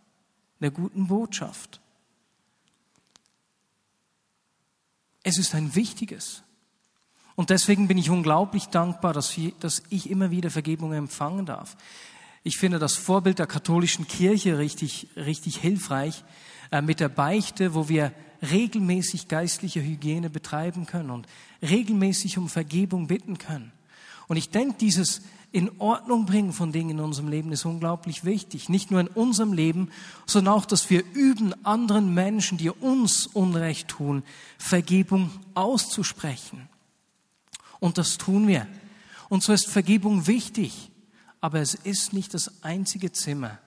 der 0.59 0.69
guten 0.69 1.07
Botschaft. 1.07 1.81
Es 5.23 5.39
ist 5.39 5.55
ein 5.55 5.73
wichtiges. 5.73 6.43
Und 7.35 7.49
deswegen 7.49 7.87
bin 7.87 7.97
ich 7.97 8.11
unglaublich 8.11 8.67
dankbar, 8.67 9.13
dass, 9.13 9.35
ich 9.89 10.09
immer 10.11 10.29
wieder 10.29 10.51
Vergebung 10.51 10.93
empfangen 10.93 11.47
darf. 11.47 11.75
Ich 12.43 12.59
finde 12.59 12.77
das 12.77 12.93
Vorbild 12.93 13.39
der 13.39 13.47
katholischen 13.47 14.07
Kirche 14.07 14.59
richtig, 14.59 15.07
richtig 15.15 15.57
hilfreich 15.57 16.23
mit 16.81 16.99
der 16.99 17.09
Beichte, 17.09 17.75
wo 17.75 17.89
wir 17.89 18.11
regelmäßig 18.51 19.27
geistliche 19.27 19.81
Hygiene 19.81 20.29
betreiben 20.29 20.85
können 20.85 21.11
und 21.11 21.27
regelmäßig 21.61 22.37
um 22.37 22.49
Vergebung 22.49 23.07
bitten 23.07 23.37
können. 23.37 23.71
Und 24.27 24.37
ich 24.37 24.49
denke, 24.49 24.77
dieses 24.79 25.21
in 25.51 25.79
Ordnung 25.79 26.25
bringen 26.25 26.51
von 26.51 26.71
Dingen 26.71 26.97
in 26.97 26.99
unserem 26.99 27.29
Leben 27.29 27.51
ist 27.51 27.63
unglaublich 27.63 28.25
wichtig. 28.25 28.69
Nicht 28.69 28.89
nur 28.89 28.99
in 29.01 29.07
unserem 29.07 29.53
Leben, 29.53 29.91
sondern 30.25 30.55
auch, 30.55 30.65
dass 30.65 30.89
wir 30.89 31.03
üben, 31.13 31.53
anderen 31.63 32.13
Menschen, 32.13 32.57
die 32.57 32.71
uns 32.71 33.27
Unrecht 33.27 33.87
tun, 33.87 34.23
Vergebung 34.57 35.29
auszusprechen. 35.53 36.67
Und 37.79 37.99
das 37.99 38.17
tun 38.17 38.47
wir. 38.47 38.65
Und 39.29 39.43
so 39.43 39.53
ist 39.53 39.67
Vergebung 39.67 40.25
wichtig, 40.25 40.89
aber 41.39 41.59
es 41.59 41.75
ist 41.75 42.13
nicht 42.13 42.33
das 42.33 42.63
einzige 42.63 43.11
Zimmer 43.11 43.59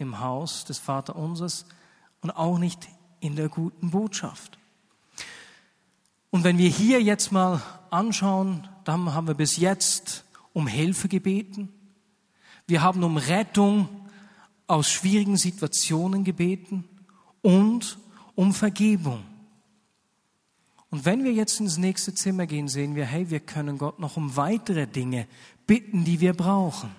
im 0.00 0.20
Haus 0.20 0.64
des 0.64 0.78
Vaterunsers 0.78 1.66
und 2.22 2.30
auch 2.30 2.58
nicht 2.58 2.88
in 3.20 3.36
der 3.36 3.48
guten 3.48 3.90
Botschaft. 3.90 4.58
Und 6.30 6.44
wenn 6.44 6.58
wir 6.58 6.68
hier 6.68 7.02
jetzt 7.02 7.32
mal 7.32 7.62
anschauen, 7.90 8.68
dann 8.84 9.12
haben 9.12 9.26
wir 9.26 9.34
bis 9.34 9.56
jetzt 9.56 10.24
um 10.52 10.66
Hilfe 10.66 11.08
gebeten. 11.08 11.68
Wir 12.66 12.82
haben 12.82 13.02
um 13.02 13.16
Rettung 13.16 13.88
aus 14.66 14.90
schwierigen 14.90 15.36
Situationen 15.36 16.24
gebeten 16.24 16.84
und 17.42 17.98
um 18.36 18.54
Vergebung. 18.54 19.24
Und 20.90 21.04
wenn 21.04 21.24
wir 21.24 21.32
jetzt 21.32 21.60
ins 21.60 21.78
nächste 21.78 22.14
Zimmer 22.14 22.46
gehen, 22.46 22.68
sehen 22.68 22.94
wir, 22.94 23.04
hey, 23.04 23.30
wir 23.30 23.40
können 23.40 23.78
Gott 23.78 23.98
noch 23.98 24.16
um 24.16 24.36
weitere 24.36 24.86
Dinge 24.86 25.26
bitten, 25.66 26.04
die 26.04 26.20
wir 26.20 26.32
brauchen. 26.32 26.90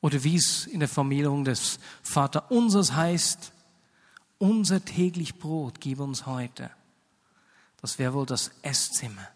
Oder 0.00 0.24
wie 0.24 0.36
es 0.36 0.66
in 0.66 0.80
der 0.80 0.88
Formulierung 0.88 1.44
des 1.44 1.78
Vaterunsers 2.02 2.92
heißt, 2.92 3.52
unser 4.38 4.84
täglich 4.84 5.38
Brot 5.38 5.80
gib 5.80 6.00
uns 6.00 6.24
heute. 6.26 6.70
Das 7.80 7.98
wäre 7.98 8.14
wohl 8.14 8.26
das 8.26 8.50
Esszimmer. 8.62 9.28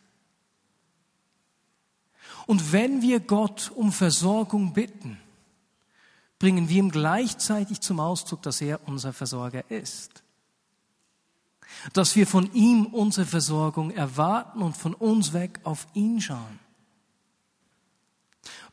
Und 2.47 2.73
wenn 2.73 3.03
wir 3.03 3.21
Gott 3.21 3.71
um 3.75 3.93
Versorgung 3.93 4.73
bitten, 4.73 5.19
bringen 6.39 6.69
wir 6.69 6.79
ihm 6.79 6.91
gleichzeitig 6.91 7.81
zum 7.81 8.01
Ausdruck, 8.01 8.43
dass 8.43 8.61
er 8.61 8.87
unser 8.87 9.13
Versorger 9.13 9.71
ist. 9.71 10.23
Dass 11.93 12.17
wir 12.17 12.27
von 12.27 12.53
ihm 12.53 12.87
unsere 12.87 13.27
Versorgung 13.27 13.91
erwarten 13.91 14.63
und 14.63 14.77
von 14.77 14.95
uns 14.95 15.33
weg 15.33 15.61
auf 15.65 15.87
ihn 15.95 16.21
schauen. 16.21 16.59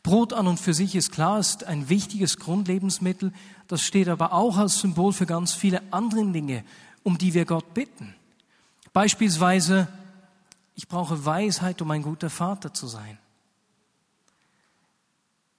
Brot 0.03 0.33
an 0.33 0.47
und 0.47 0.59
für 0.59 0.73
sich 0.73 0.95
ist 0.95 1.11
klar, 1.11 1.39
ist 1.39 1.63
ein 1.63 1.89
wichtiges 1.89 2.37
Grundlebensmittel. 2.37 3.31
Das 3.67 3.81
steht 3.81 4.07
aber 4.07 4.33
auch 4.33 4.57
als 4.57 4.79
Symbol 4.79 5.13
für 5.13 5.25
ganz 5.25 5.53
viele 5.53 5.81
andere 5.91 6.25
Dinge, 6.25 6.63
um 7.03 7.17
die 7.17 7.33
wir 7.33 7.45
Gott 7.45 7.73
bitten. 7.73 8.15
Beispielsweise, 8.93 9.87
ich 10.75 10.87
brauche 10.87 11.23
Weisheit, 11.23 11.81
um 11.81 11.91
ein 11.91 12.01
guter 12.01 12.29
Vater 12.29 12.73
zu 12.73 12.87
sein. 12.87 13.17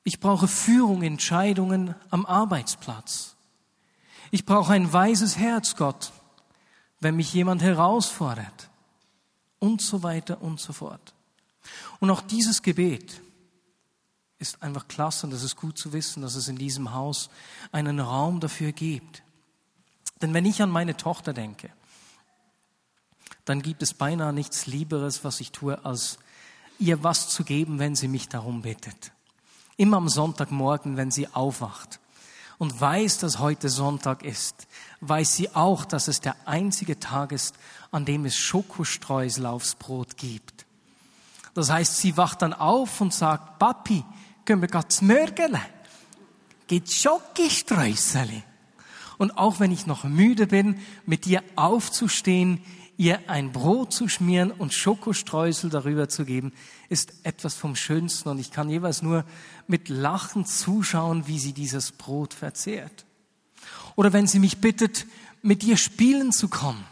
Ich 0.04 0.18
brauche 0.18 0.48
Führung, 0.48 1.02
Entscheidungen 1.02 1.94
am 2.10 2.26
Arbeitsplatz. 2.26 3.36
Ich 4.32 4.44
brauche 4.44 4.72
ein 4.72 4.92
weises 4.92 5.38
Herz, 5.38 5.76
Gott, 5.76 6.12
wenn 6.98 7.14
mich 7.14 7.32
jemand 7.32 7.62
herausfordert. 7.62 8.70
Und 9.60 9.80
so 9.80 10.02
weiter 10.02 10.42
und 10.42 10.58
so 10.58 10.72
fort. 10.72 11.14
Und 12.00 12.10
auch 12.10 12.20
dieses 12.20 12.62
Gebet 12.62 13.21
ist 14.42 14.62
einfach 14.62 14.88
klasse 14.88 15.26
und 15.26 15.32
es 15.32 15.42
ist 15.42 15.56
gut 15.56 15.78
zu 15.78 15.92
wissen, 15.92 16.22
dass 16.22 16.34
es 16.34 16.48
in 16.48 16.56
diesem 16.56 16.92
Haus 16.92 17.30
einen 17.70 18.00
Raum 18.00 18.40
dafür 18.40 18.72
gibt. 18.72 19.22
Denn 20.20 20.34
wenn 20.34 20.44
ich 20.44 20.60
an 20.60 20.70
meine 20.70 20.96
Tochter 20.96 21.32
denke, 21.32 21.70
dann 23.44 23.62
gibt 23.62 23.82
es 23.82 23.94
beinahe 23.94 24.32
nichts 24.32 24.66
Lieberes, 24.66 25.24
was 25.24 25.40
ich 25.40 25.52
tue, 25.52 25.84
als 25.84 26.18
ihr 26.78 27.02
was 27.02 27.28
zu 27.30 27.44
geben, 27.44 27.78
wenn 27.78 27.96
sie 27.96 28.08
mich 28.08 28.28
darum 28.28 28.62
bittet. 28.62 29.12
Immer 29.76 29.96
am 29.96 30.08
Sonntagmorgen, 30.08 30.96
wenn 30.96 31.10
sie 31.10 31.28
aufwacht 31.28 32.00
und 32.58 32.80
weiß, 32.80 33.18
dass 33.18 33.38
heute 33.38 33.68
Sonntag 33.68 34.22
ist, 34.22 34.68
weiß 35.00 35.34
sie 35.34 35.54
auch, 35.54 35.84
dass 35.84 36.06
es 36.06 36.20
der 36.20 36.36
einzige 36.46 37.00
Tag 37.00 37.32
ist, 37.32 37.56
an 37.90 38.04
dem 38.04 38.24
es 38.24 38.36
Schokostreusel 38.36 39.46
aufs 39.46 39.74
Brot 39.74 40.16
gibt. 40.16 40.66
Das 41.54 41.70
heißt, 41.70 41.98
sie 41.98 42.16
wacht 42.16 42.42
dann 42.42 42.54
auf 42.54 43.00
und 43.00 43.12
sagt, 43.12 43.58
Papi, 43.58 44.04
können 44.44 44.62
wir 44.62 44.68
grad 44.68 45.00
Mörgele? 45.02 45.60
Geht 46.66 46.90
Schokostreusel? 46.90 48.42
Und 49.18 49.38
auch 49.38 49.60
wenn 49.60 49.70
ich 49.70 49.86
noch 49.86 50.04
müde 50.04 50.46
bin, 50.46 50.80
mit 51.06 51.26
dir 51.26 51.42
aufzustehen, 51.54 52.60
ihr 52.96 53.28
ein 53.28 53.52
Brot 53.52 53.92
zu 53.92 54.08
schmieren 54.08 54.50
und 54.50 54.72
Schokostreusel 54.72 55.70
darüber 55.70 56.08
zu 56.08 56.24
geben, 56.24 56.52
ist 56.88 57.12
etwas 57.24 57.54
vom 57.54 57.76
Schönsten. 57.76 58.28
Und 58.28 58.38
ich 58.38 58.50
kann 58.50 58.68
jeweils 58.68 59.02
nur 59.02 59.24
mit 59.66 59.88
Lachen 59.88 60.44
zuschauen, 60.46 61.26
wie 61.26 61.38
sie 61.38 61.52
dieses 61.52 61.92
Brot 61.92 62.34
verzehrt. 62.34 63.06
Oder 63.96 64.12
wenn 64.12 64.26
sie 64.26 64.38
mich 64.38 64.60
bittet, 64.60 65.06
mit 65.42 65.62
dir 65.62 65.76
spielen 65.76 66.32
zu 66.32 66.48
kommen 66.48 66.84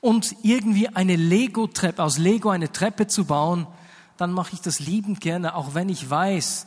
und 0.00 0.34
irgendwie 0.42 0.88
eine 0.88 1.16
Lego-Treppe, 1.16 2.02
aus 2.02 2.18
Lego 2.18 2.50
eine 2.50 2.72
Treppe 2.72 3.06
zu 3.06 3.26
bauen, 3.26 3.66
dann 4.16 4.32
mache 4.32 4.54
ich 4.54 4.60
das 4.60 4.80
liebend 4.80 5.20
gerne, 5.20 5.54
auch 5.54 5.74
wenn 5.74 5.88
ich 5.88 6.08
weiß, 6.08 6.66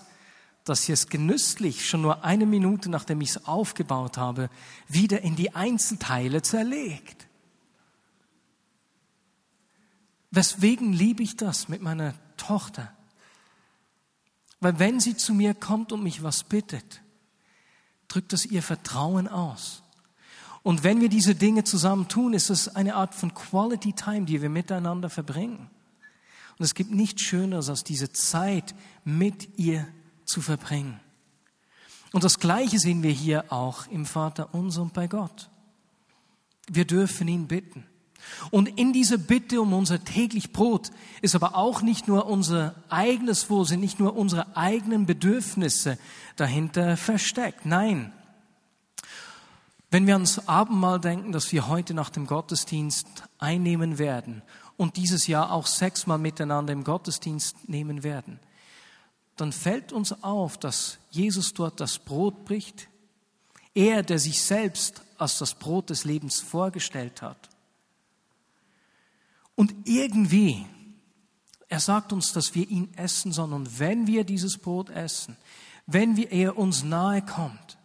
dass 0.63 0.84
sie 0.84 0.92
es 0.92 1.08
genüsslich 1.08 1.88
schon 1.88 2.01
nur 2.01 2.24
eine 2.24 2.46
Minute, 2.46 2.89
nachdem 2.89 3.22
ich 3.22 3.30
es 3.30 3.46
aufgebaut 3.48 4.18
habe, 4.18 4.50
wieder 4.88 5.22
in 5.22 5.36
die 5.36 5.56
Einzelteile 5.56 6.42
zerlegt. 6.42 7.27
Weswegen 10.32 10.92
liebe 10.92 11.24
ich 11.24 11.38
das 11.38 11.70
mit 11.70 11.82
meiner 11.82 12.13
Tochter? 12.36 12.92
Weil 14.60 14.77
wenn 14.80 15.00
sie 15.00 15.16
zu 15.16 15.34
mir 15.34 15.54
kommt 15.54 15.92
und 15.92 16.04
mich 16.04 16.22
was 16.22 16.44
bittet, 16.44 17.01
drückt 18.08 18.34
das 18.34 18.46
ihr 18.46 18.63
Vertrauen 18.63 19.27
aus. 19.27 19.84
Und 20.63 20.84
wenn 20.84 21.00
wir 21.00 21.10
diese 21.10 21.34
Dinge 21.34 21.63
zusammen 21.63 22.10
tun, 22.10 22.34
ist 22.34 22.50
es 22.50 22.75
eine 22.75 22.96
Art 22.96 23.16
von 23.16 23.34
Quality 23.34 23.94
Time, 23.94 24.25
die 24.25 24.42
wir 24.42 24.50
miteinander 24.50 25.10
verbringen. 25.10 25.70
Und 26.58 26.66
es 26.66 26.74
gibt 26.74 26.92
nichts 26.92 27.22
Schöneres, 27.22 27.70
als 27.70 27.84
diese 27.84 28.12
Zeit 28.12 28.74
mit 29.04 29.58
ihr 29.58 29.88
zu 30.26 30.42
verbringen. 30.42 31.00
Und 32.14 32.24
das 32.24 32.40
Gleiche 32.40 32.80
sehen 32.80 33.04
wir 33.04 33.12
hier 33.12 33.52
auch 33.52 33.88
im 33.88 34.06
Vater 34.06 34.54
unser 34.54 34.82
und 34.82 34.94
bei 34.94 35.08
Gott. 35.08 35.50
Wir 36.68 36.86
dürfen 36.86 37.28
ihn 37.28 37.48
bitten. 37.48 37.86
Und 38.52 38.68
in 38.80 38.92
dieser 38.92 39.18
Bitte 39.18 39.62
um 39.62 39.74
unser 39.74 40.04
täglich 40.04 40.52
Brot 40.52 40.90
ist 41.22 41.36
aber 41.36 41.56
auch 41.56 41.82
nicht 41.82 42.08
nur 42.08 42.26
unser 42.26 42.76
eigenes 42.90 43.50
Wohl, 43.50 43.66
sind 43.66 43.80
nicht 43.80 44.00
nur 44.00 44.16
unsere 44.16 44.58
eigenen 44.58 45.06
Bedürfnisse 45.06 45.98
dahinter 46.36 46.98
versteckt. 46.98 47.66
Nein. 47.66 48.12
Wenn 49.90 50.08
wir 50.08 50.16
ans 50.16 50.48
Abendmahl 50.48 51.00
denken, 51.00 51.32
das 51.32 51.52
wir 51.54 51.68
heute 51.68 51.94
nach 51.94 52.10
dem 52.10 52.28
Gottesdienst 52.28 53.08
einnehmen 53.38 53.98
werden 53.98 54.42
und 54.78 54.96
dieses 54.96 55.28
Jahr 55.28 55.52
auch 55.52 55.68
sechsmal 55.68 56.20
miteinander 56.20 56.72
im 56.72 56.84
Gottesdienst 56.84 57.68
nehmen 57.68 58.04
werden, 58.04 58.40
dann 59.36 59.52
fällt 59.52 59.92
uns 59.92 60.24
auf, 60.24 60.58
dass 60.58 60.98
Jesus 61.12 61.54
dort 61.54 61.80
das 61.80 62.00
Brot 62.00 62.46
bricht. 62.46 62.88
Er, 63.74 64.02
der 64.02 64.18
sich 64.18 64.42
selbst 64.42 65.04
als 65.18 65.38
das 65.38 65.54
Brot 65.54 65.90
des 65.90 66.06
Lebens 66.06 66.40
vorgestellt 66.40 67.22
hat 67.22 67.50
und 69.58 69.74
irgendwie, 69.86 70.68
er 71.68 71.80
sagt 71.80 72.13
uns, 72.13 72.32
dass 72.32 72.54
wir 72.54 72.70
ihn 72.70 72.94
essen 72.94 73.32
sollen. 73.32 73.54
Und 73.54 73.80
wenn 73.80 74.06
wir 74.06 74.24
dieses 74.24 74.60
Brot 74.60 74.92
essen, 74.92 75.36
wenn 75.88 76.16
wir, 76.16 76.32
er 76.32 76.60
uns 76.60 76.84
nahe 76.84 77.24
kommt, 77.24 77.80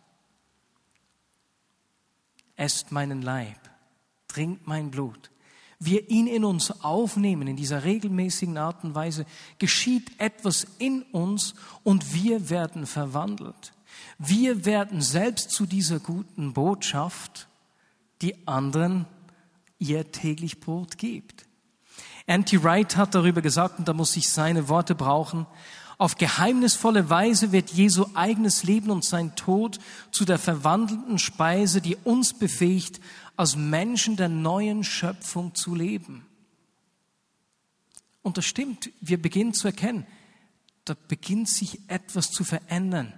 esst 2.56 2.92
meinen 2.92 3.22
Leib, 3.22 3.58
trinkt 4.28 4.66
mein 4.66 4.90
Blut, 4.90 5.30
wir 5.84 6.08
ihn 6.10 6.26
in 6.26 6.44
uns 6.44 6.82
aufnehmen, 6.82 7.48
in 7.48 7.56
dieser 7.56 7.84
regelmäßigen 7.84 8.56
Art 8.58 8.84
und 8.84 8.94
Weise, 8.94 9.26
geschieht 9.58 10.10
etwas 10.18 10.66
in 10.78 11.02
uns 11.02 11.54
und 11.82 12.14
wir 12.14 12.50
werden 12.50 12.86
verwandelt. 12.86 13.72
Wir 14.18 14.64
werden 14.64 15.00
selbst 15.00 15.50
zu 15.50 15.66
dieser 15.66 15.98
guten 15.98 16.52
Botschaft, 16.52 17.48
die 18.20 18.46
anderen 18.46 19.06
ihr 19.78 20.12
täglich 20.12 20.60
Brot 20.60 20.98
gibt. 20.98 21.46
Anti 22.26 22.62
Wright 22.62 22.96
hat 22.96 23.14
darüber 23.14 23.42
gesagt, 23.42 23.78
und 23.78 23.88
da 23.88 23.92
muss 23.92 24.16
ich 24.16 24.30
seine 24.30 24.68
Worte 24.68 24.94
brauchen, 24.94 25.46
auf 26.02 26.18
geheimnisvolle 26.18 27.10
Weise 27.10 27.52
wird 27.52 27.70
Jesu 27.70 28.06
eigenes 28.14 28.64
Leben 28.64 28.90
und 28.90 29.04
sein 29.04 29.36
Tod 29.36 29.78
zu 30.10 30.24
der 30.24 30.40
verwandelten 30.40 31.20
Speise, 31.20 31.80
die 31.80 31.94
uns 31.94 32.34
befähigt, 32.34 33.00
als 33.36 33.54
Menschen 33.54 34.16
der 34.16 34.28
neuen 34.28 34.82
Schöpfung 34.82 35.54
zu 35.54 35.76
leben. 35.76 36.26
Und 38.20 38.36
das 38.36 38.46
stimmt, 38.46 38.90
wir 39.00 39.22
beginnen 39.22 39.54
zu 39.54 39.68
erkennen, 39.68 40.04
da 40.86 40.96
beginnt 41.06 41.48
sich 41.48 41.78
etwas 41.86 42.32
zu 42.32 42.42
verändern. 42.42 43.12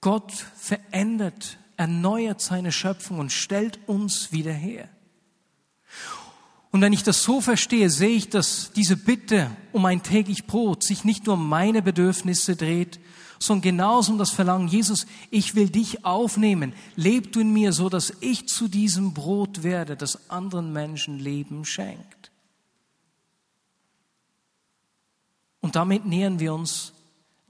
Gott 0.00 0.32
verändert, 0.32 1.58
erneuert 1.76 2.40
seine 2.40 2.72
Schöpfung 2.72 3.18
und 3.18 3.32
stellt 3.32 3.86
uns 3.86 4.32
wieder 4.32 4.54
her. 4.54 4.88
Und 6.76 6.82
wenn 6.82 6.92
ich 6.92 7.02
das 7.02 7.22
so 7.22 7.40
verstehe, 7.40 7.88
sehe 7.88 8.14
ich, 8.14 8.28
dass 8.28 8.70
diese 8.72 8.98
Bitte 8.98 9.50
um 9.72 9.86
ein 9.86 10.02
täglich 10.02 10.46
Brot 10.46 10.84
sich 10.84 11.04
nicht 11.04 11.24
nur 11.24 11.36
um 11.36 11.48
meine 11.48 11.80
Bedürfnisse 11.80 12.54
dreht, 12.54 13.00
sondern 13.38 13.62
genauso 13.62 14.12
um 14.12 14.18
das 14.18 14.28
Verlangen, 14.28 14.68
Jesus, 14.68 15.06
ich 15.30 15.54
will 15.54 15.70
dich 15.70 16.04
aufnehmen. 16.04 16.74
Leb 16.94 17.32
du 17.32 17.40
in 17.40 17.50
mir, 17.50 17.72
so 17.72 17.88
dass 17.88 18.12
ich 18.20 18.46
zu 18.46 18.68
diesem 18.68 19.14
Brot 19.14 19.62
werde, 19.62 19.96
das 19.96 20.28
anderen 20.28 20.70
Menschen 20.74 21.18
Leben 21.18 21.64
schenkt. 21.64 22.30
Und 25.62 25.76
damit 25.76 26.04
nähern 26.04 26.40
wir 26.40 26.52
uns 26.52 26.92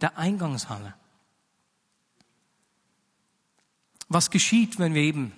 der 0.01 0.17
Eingangshalle. 0.19 0.95
Was 4.09 4.31
geschieht, 4.31 4.79
wenn 4.79 4.95
wir 4.95 5.03
eben 5.03 5.33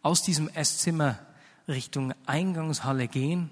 aus 0.00 0.22
diesem 0.22 0.48
Esszimmer 0.48 1.18
Richtung 1.68 2.14
Eingangshalle 2.26 3.08
gehen, 3.08 3.50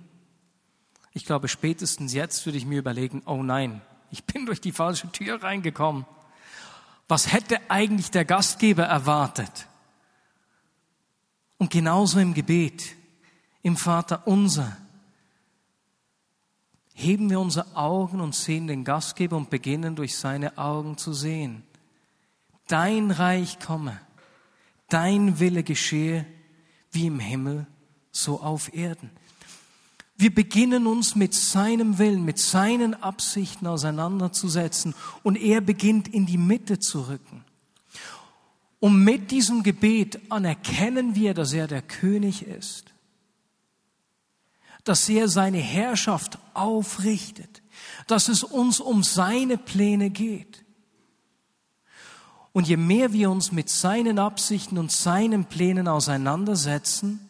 ich 1.12 1.24
glaube, 1.24 1.48
spätestens 1.48 2.12
jetzt 2.14 2.46
würde 2.46 2.58
ich 2.58 2.66
mir 2.66 2.78
überlegen, 2.78 3.22
oh 3.26 3.42
nein, 3.42 3.82
ich 4.10 4.24
bin 4.24 4.46
durch 4.46 4.60
die 4.60 4.72
falsche 4.72 5.10
Tür 5.10 5.42
reingekommen. 5.42 6.06
Was 7.08 7.32
hätte 7.32 7.58
eigentlich 7.68 8.10
der 8.10 8.24
Gastgeber 8.24 8.84
erwartet? 8.84 9.66
Und 11.58 11.70
genauso 11.70 12.20
im 12.20 12.32
Gebet, 12.32 12.94
im 13.62 13.76
Vater 13.76 14.26
unser, 14.26 14.76
heben 16.94 17.28
wir 17.28 17.40
unsere 17.40 17.76
Augen 17.76 18.20
und 18.20 18.34
sehen 18.34 18.68
den 18.68 18.84
Gastgeber 18.84 19.36
und 19.36 19.50
beginnen 19.50 19.96
durch 19.96 20.16
seine 20.16 20.56
Augen 20.58 20.96
zu 20.96 21.12
sehen. 21.12 21.64
Dein 22.68 23.10
Reich 23.10 23.58
komme, 23.58 24.00
dein 24.88 25.40
Wille 25.40 25.64
geschehe, 25.64 26.24
wie 26.92 27.06
im 27.06 27.18
Himmel, 27.18 27.66
so 28.12 28.40
auf 28.40 28.74
Erden. 28.74 29.10
Wir 30.16 30.34
beginnen 30.34 30.86
uns 30.86 31.14
mit 31.14 31.32
seinem 31.32 31.98
Willen, 31.98 32.24
mit 32.24 32.38
seinen 32.38 32.94
Absichten 32.94 33.66
auseinanderzusetzen 33.66 34.94
und 35.22 35.36
er 35.36 35.62
beginnt 35.62 36.08
in 36.08 36.26
die 36.26 36.36
Mitte 36.36 36.78
zu 36.78 37.08
rücken. 37.08 37.44
Und 38.80 39.02
mit 39.02 39.30
diesem 39.30 39.62
Gebet 39.62 40.20
anerkennen 40.30 41.14
wir, 41.14 41.32
dass 41.32 41.52
er 41.52 41.66
der 41.68 41.80
König 41.80 42.46
ist, 42.46 42.92
dass 44.84 45.08
er 45.08 45.28
seine 45.28 45.58
Herrschaft 45.58 46.38
aufrichtet, 46.52 47.62
dass 48.06 48.28
es 48.28 48.42
uns 48.42 48.80
um 48.80 49.02
seine 49.02 49.56
Pläne 49.56 50.10
geht. 50.10 50.64
Und 52.52 52.68
je 52.68 52.76
mehr 52.76 53.12
wir 53.12 53.30
uns 53.30 53.52
mit 53.52 53.70
seinen 53.70 54.18
Absichten 54.18 54.76
und 54.76 54.90
seinen 54.92 55.44
Plänen 55.46 55.88
auseinandersetzen, 55.88 57.29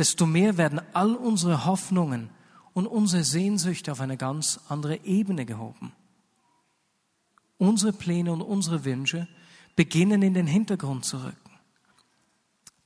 desto 0.00 0.24
mehr 0.24 0.56
werden 0.56 0.80
all 0.94 1.14
unsere 1.14 1.66
Hoffnungen 1.66 2.30
und 2.72 2.86
unsere 2.86 3.22
Sehnsüchte 3.22 3.92
auf 3.92 4.00
eine 4.00 4.16
ganz 4.16 4.58
andere 4.70 5.04
Ebene 5.04 5.44
gehoben. 5.44 5.92
Unsere 7.58 7.92
Pläne 7.92 8.32
und 8.32 8.40
unsere 8.40 8.86
Wünsche 8.86 9.28
beginnen 9.76 10.22
in 10.22 10.32
den 10.32 10.46
Hintergrund 10.46 11.04
zu 11.04 11.18
rücken. 11.18 11.50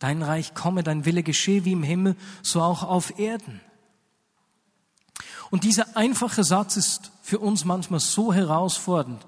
Dein 0.01 0.23
Reich 0.23 0.55
komme, 0.55 0.83
dein 0.83 1.05
Wille 1.05 1.23
geschehe 1.23 1.65
wie 1.65 1.73
im 1.73 1.85
Himmel, 1.85 2.17
so 2.43 2.61
auch 2.61 2.83
auf 2.83 3.17
Erden. 3.17 3.61
Und 5.53 5.63
dieser 5.63 5.97
einfache 5.97 6.43
Satz 6.43 6.77
ist 6.77 7.13
für 7.23 7.39
uns 7.39 7.65
manchmal 7.65 8.01
so 8.01 8.33
herausfordernd, 8.33 9.25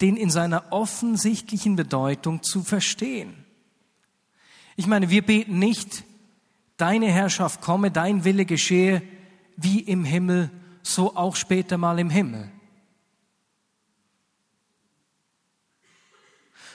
den 0.00 0.16
in 0.16 0.30
seiner 0.30 0.72
offensichtlichen 0.72 1.76
Bedeutung 1.76 2.42
zu 2.42 2.62
verstehen. 2.62 3.44
Ich 4.74 4.86
meine, 4.86 5.10
wir 5.10 5.20
beten 5.20 5.58
nicht, 5.58 6.04
deine 6.76 7.06
Herrschaft 7.06 7.60
komme, 7.60 7.90
dein 7.90 8.24
Wille 8.24 8.44
geschehe, 8.44 9.02
wie 9.56 9.80
im 9.80 10.04
Himmel, 10.04 10.50
so 10.82 11.16
auch 11.16 11.36
später 11.36 11.78
mal 11.78 11.98
im 11.98 12.10
Himmel. 12.10 12.50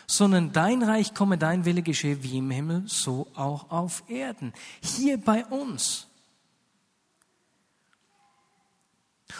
Sondern 0.08 0.52
dein 0.52 0.84
Reich 0.84 1.14
komme, 1.14 1.38
dein 1.38 1.64
Wille 1.66 1.84
geschehe, 1.84 2.22
wie 2.24 2.38
im 2.38 2.52
Himmel, 2.52 2.84
so 2.86 3.28
auch 3.36 3.70
auf 3.70 4.04
Erden. 4.10 4.54
Hier 4.82 5.18
bei 5.18 5.46
uns. 5.46 6.08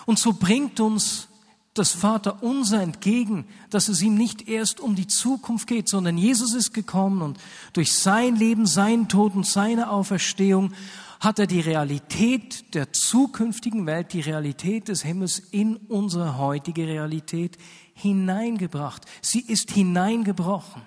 Und 0.06 0.18
so 0.18 0.34
bringt 0.34 0.80
uns 0.80 1.28
das 1.74 1.92
Vater 1.92 2.44
unser 2.44 2.82
entgegen, 2.82 3.46
dass 3.70 3.88
es 3.88 4.02
ihm 4.02 4.16
nicht 4.16 4.50
erst 4.50 4.80
um 4.82 4.96
die 4.96 5.08
Zukunft 5.08 5.68
geht, 5.68 5.88
sondern 5.88 6.18
Jesus 6.18 6.54
ist 6.54 6.74
gekommen 6.74 7.22
und 7.22 7.40
durch 7.74 7.94
sein 7.94 8.36
Leben, 8.36 8.66
seinen 8.66 9.08
Tod 9.08 9.36
und 9.36 9.46
seine 9.46 9.90
Auferstehung 9.90 10.74
hat 11.22 11.40
er 11.40 11.48
die 11.48 11.60
Realität 11.62 12.74
der 12.74 12.92
zukünftigen 12.92 13.86
Welt, 13.86 14.12
die 14.12 14.22
Realität 14.22 14.88
des 14.88 15.04
Himmels 15.04 15.40
in 15.40 15.78
unsere 15.78 16.38
heutige 16.38 16.88
Realität 16.88 17.58
hineingebracht. 17.94 19.06
Sie 19.22 19.42
ist 19.42 19.72
hineingebrochen. 19.72 20.82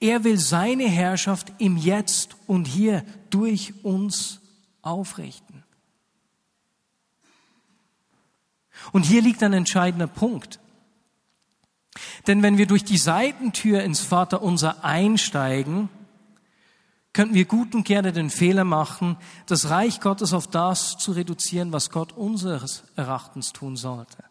Er 0.00 0.24
will 0.24 0.38
seine 0.38 0.88
Herrschaft 0.88 1.52
im 1.58 1.76
Jetzt 1.76 2.36
und 2.46 2.66
hier 2.66 3.04
durch 3.30 3.74
uns 3.82 4.40
aufrichten. 4.80 5.43
Und 8.92 9.04
hier 9.04 9.22
liegt 9.22 9.42
ein 9.42 9.52
entscheidender 9.52 10.06
Punkt. 10.06 10.60
Denn 12.26 12.42
wenn 12.42 12.58
wir 12.58 12.66
durch 12.66 12.84
die 12.84 12.98
Seitentür 12.98 13.82
ins 13.82 14.00
Vaterunser 14.00 14.84
einsteigen, 14.84 15.88
könnten 17.12 17.34
wir 17.34 17.44
gut 17.44 17.74
und 17.74 17.84
gerne 17.84 18.12
den 18.12 18.30
Fehler 18.30 18.64
machen, 18.64 19.16
das 19.46 19.70
Reich 19.70 20.00
Gottes 20.00 20.32
auf 20.32 20.48
das 20.48 20.98
zu 20.98 21.12
reduzieren, 21.12 21.72
was 21.72 21.90
Gott 21.90 22.12
unseres 22.12 22.82
Erachtens 22.96 23.52
tun 23.52 23.76
sollte. 23.76 24.24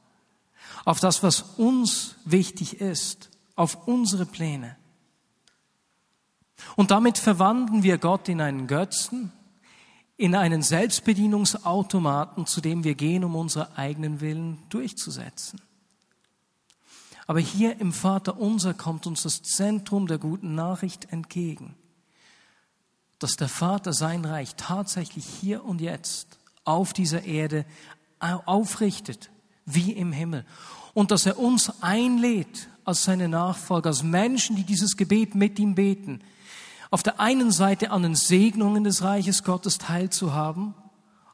Auf 0.86 1.00
das, 1.00 1.24
was 1.24 1.42
uns 1.58 2.16
wichtig 2.26 2.82
ist, 2.82 3.30
auf 3.56 3.88
unsere 3.88 4.26
Pläne. 4.26 4.76
Und 6.76 6.92
damit 6.92 7.18
verwandeln 7.18 7.84
wir 7.84 7.98
Gott 7.98 8.28
in 8.28 8.42
einen 8.42 8.68
Götzen, 8.68 9.32
in 10.18 10.36
einen 10.36 10.62
Selbstbedienungsautomaten, 10.62 12.46
zu 12.46 12.62
dem 12.62 12.84
wir 12.84 12.96
gehen, 12.96 13.24
um 13.24 13.36
unsere 13.36 13.78
eigenen 13.78 14.22
Willen 14.22 14.60
durchzusetzen. 14.70 15.60
Aber 17.26 17.40
hier 17.40 17.80
im 17.80 17.94
Vater 17.94 18.38
unser 18.40 18.74
kommt 18.74 19.08
uns 19.08 19.24
das 19.24 19.42
Zentrum 19.42 20.08
der 20.08 20.18
guten 20.18 20.56
Nachricht 20.56 21.12
entgegen, 21.12 21.76
dass 23.18 23.38
der 23.38 23.48
Vater 23.48 23.94
sein 23.94 24.26
Reich 24.26 24.56
tatsächlich 24.56 25.26
hier 25.26 25.64
und 25.64 25.80
jetzt 25.80 26.38
auf 26.66 26.94
dieser 26.94 27.24
Erde 27.24 27.66
aufrichtet, 28.20 29.32
wie 29.66 29.94
im 29.94 30.12
Himmel. 30.12 30.46
Und 30.94 31.12
dass 31.12 31.26
er 31.26 31.40
uns 31.40 31.82
einlädt 31.82 32.68
als 32.86 33.06
seine 33.06 33.30
Nachfolger, 33.30 33.90
als 33.90 34.04
Menschen, 34.04 34.56
die 34.56 34.64
dieses 34.64 34.98
Gebet 34.98 35.36
mit 35.36 35.58
ihm 35.58 35.76
beten, 35.76 36.22
auf 36.94 37.02
der 37.02 37.20
einen 37.20 37.52
Seite 37.52 37.90
an 37.90 38.04
den 38.04 38.14
Segnungen 38.14 38.84
des 38.84 39.02
Reiches 39.02 39.44
Gottes 39.44 39.80
teilzuhaben, 39.80 40.76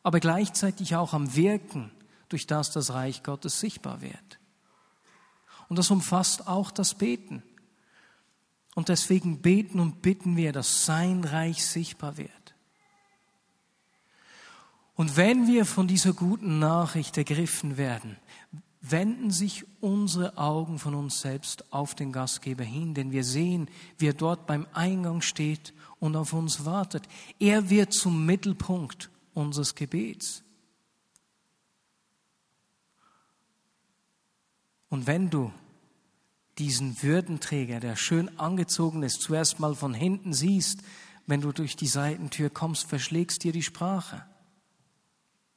aber 0.03 0.21
gleichzeitig 0.21 0.95
auch 0.95 1.11
am 1.11 1.35
Wirken, 1.35 1.91
durch 2.29 2.47
das 2.47 2.71
das 2.71 2.93
Reich 2.93 3.23
Gottes 3.23 3.59
sichtbar 3.59 3.99
wird. 3.99 4.39
Und 5.67 5.77
das 5.77 5.91
umfasst 5.91 6.47
auch 6.47 6.71
das 6.71 6.93
Beten. 6.93 7.43
Und 8.73 8.87
deswegen 8.87 9.41
beten 9.41 9.81
und 9.81 10.01
bitten 10.01 10.37
wir, 10.37 10.53
dass 10.53 10.85
sein 10.85 11.25
Reich 11.25 11.65
sichtbar 11.65 12.15
wird. 12.15 12.31
Und 14.95 15.17
wenn 15.17 15.45
wir 15.45 15.65
von 15.65 15.89
dieser 15.89 16.13
guten 16.13 16.59
Nachricht 16.59 17.17
ergriffen 17.17 17.75
werden, 17.75 18.15
wenden 18.81 19.29
sich 19.31 19.65
unsere 19.81 20.37
Augen 20.37 20.79
von 20.79 20.95
uns 20.95 21.21
selbst 21.21 21.71
auf 21.73 21.95
den 21.95 22.11
Gastgeber 22.11 22.63
hin, 22.63 22.93
denn 22.93 23.11
wir 23.11 23.23
sehen, 23.23 23.69
wie 23.97 24.07
er 24.07 24.13
dort 24.13 24.47
beim 24.47 24.65
Eingang 24.73 25.21
steht 25.21 25.73
und 25.99 26.15
auf 26.15 26.33
uns 26.33 26.65
wartet. 26.65 27.03
Er 27.39 27.69
wird 27.69 27.93
zum 27.93 28.25
Mittelpunkt 28.25 29.09
unseres 29.33 29.75
Gebets. 29.75 30.43
Und 34.89 35.07
wenn 35.07 35.29
du 35.29 35.51
diesen 36.57 37.01
Würdenträger, 37.03 37.79
der 37.79 37.95
schön 37.95 38.39
angezogen 38.39 39.03
ist, 39.03 39.21
zuerst 39.21 39.59
mal 39.59 39.75
von 39.75 39.93
hinten 39.93 40.33
siehst, 40.33 40.81
wenn 41.25 41.41
du 41.41 41.51
durch 41.51 41.75
die 41.75 41.87
Seitentür 41.87 42.49
kommst, 42.49 42.87
verschlägst 42.87 43.43
dir 43.43 43.51
die 43.51 43.61
Sprache. 43.61 44.25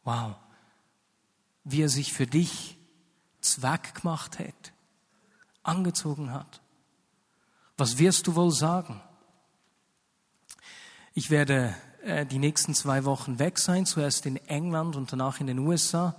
Wow, 0.05 0.37
wie 1.65 1.83
er 1.83 1.89
sich 1.89 2.13
für 2.13 2.27
dich 2.27 2.77
Zweck 3.43 3.95
gemacht 3.97 4.39
hat, 4.39 4.73
angezogen 5.63 6.33
hat. 6.33 6.61
Was 7.77 7.99
wirst 7.99 8.27
du 8.27 8.35
wohl 8.35 8.53
sagen? 8.53 9.01
Ich 11.15 11.31
werde 11.31 11.75
äh, 12.05 12.25
die 12.25 12.39
nächsten 12.39 12.75
zwei 12.75 13.05
Wochen 13.05 13.39
weg 13.39 13.59
sein, 13.59 13.85
zuerst 13.87 14.25
in 14.25 14.37
England 14.49 14.97
und 14.97 15.13
danach 15.13 15.41
in 15.41 15.47
den 15.47 15.59
USA. 15.59 16.17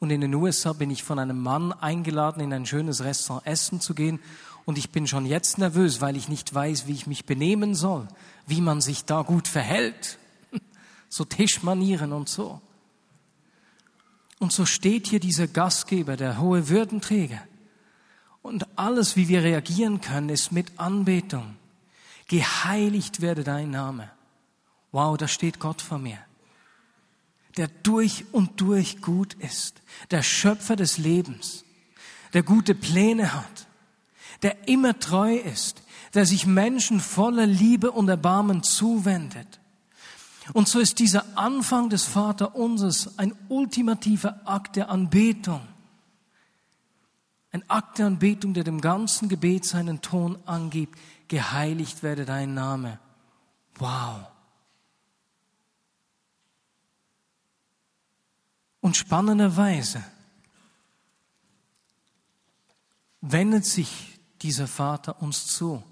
Und 0.00 0.10
in 0.10 0.20
den 0.20 0.34
USA 0.34 0.72
bin 0.72 0.90
ich 0.90 1.02
von 1.02 1.18
einem 1.18 1.38
Mann 1.38 1.72
eingeladen, 1.72 2.42
in 2.42 2.52
ein 2.52 2.66
schönes 2.66 3.04
Restaurant 3.04 3.46
essen 3.46 3.80
zu 3.80 3.94
gehen. 3.94 4.20
Und 4.64 4.78
ich 4.78 4.90
bin 4.90 5.06
schon 5.06 5.26
jetzt 5.26 5.58
nervös, 5.58 6.00
weil 6.00 6.16
ich 6.16 6.28
nicht 6.28 6.52
weiß, 6.54 6.86
wie 6.86 6.92
ich 6.92 7.06
mich 7.06 7.26
benehmen 7.26 7.74
soll, 7.74 8.08
wie 8.46 8.60
man 8.60 8.80
sich 8.80 9.04
da 9.04 9.22
gut 9.22 9.48
verhält. 9.48 10.18
So 11.10 11.24
Tischmanieren 11.24 12.12
und 12.12 12.28
so. 12.28 12.60
Und 14.44 14.52
so 14.52 14.66
steht 14.66 15.06
hier 15.06 15.20
dieser 15.20 15.46
Gastgeber, 15.46 16.18
der 16.18 16.38
hohe 16.38 16.68
Würdenträger. 16.68 17.40
Und 18.42 18.66
alles, 18.76 19.16
wie 19.16 19.28
wir 19.28 19.42
reagieren 19.42 20.02
können, 20.02 20.28
ist 20.28 20.52
mit 20.52 20.78
Anbetung. 20.78 21.56
Geheiligt 22.28 23.22
werde 23.22 23.42
dein 23.42 23.70
Name. 23.70 24.10
Wow, 24.92 25.16
da 25.16 25.28
steht 25.28 25.60
Gott 25.60 25.80
vor 25.80 25.96
mir. 25.98 26.18
Der 27.56 27.68
durch 27.68 28.26
und 28.32 28.60
durch 28.60 29.00
gut 29.00 29.32
ist. 29.32 29.80
Der 30.10 30.22
Schöpfer 30.22 30.76
des 30.76 30.98
Lebens. 30.98 31.64
Der 32.34 32.42
gute 32.42 32.74
Pläne 32.74 33.32
hat. 33.32 33.66
Der 34.42 34.68
immer 34.68 34.98
treu 34.98 35.36
ist. 35.36 35.80
Der 36.12 36.26
sich 36.26 36.44
Menschen 36.44 37.00
voller 37.00 37.46
Liebe 37.46 37.90
und 37.92 38.10
Erbarmen 38.10 38.62
zuwendet 38.62 39.58
und 40.52 40.68
so 40.68 40.78
ist 40.78 40.98
dieser 40.98 41.38
Anfang 41.38 41.88
des 41.88 42.04
Vaterunsers 42.04 43.18
ein 43.18 43.34
ultimativer 43.48 44.40
Akt 44.44 44.76
der 44.76 44.90
Anbetung. 44.90 45.66
Ein 47.50 47.68
Akt 47.70 47.98
der 47.98 48.06
Anbetung, 48.06 48.52
der 48.52 48.64
dem 48.64 48.80
ganzen 48.80 49.28
Gebet 49.28 49.64
seinen 49.64 50.02
Ton 50.02 50.38
angibt. 50.44 50.98
Geheiligt 51.28 52.02
werde 52.02 52.24
dein 52.24 52.52
Name. 52.52 52.98
Wow. 53.76 54.26
Und 58.80 58.96
spannenderweise 58.96 60.04
wendet 63.22 63.64
sich 63.64 64.20
dieser 64.42 64.66
Vater 64.66 65.22
uns 65.22 65.46
zu 65.46 65.82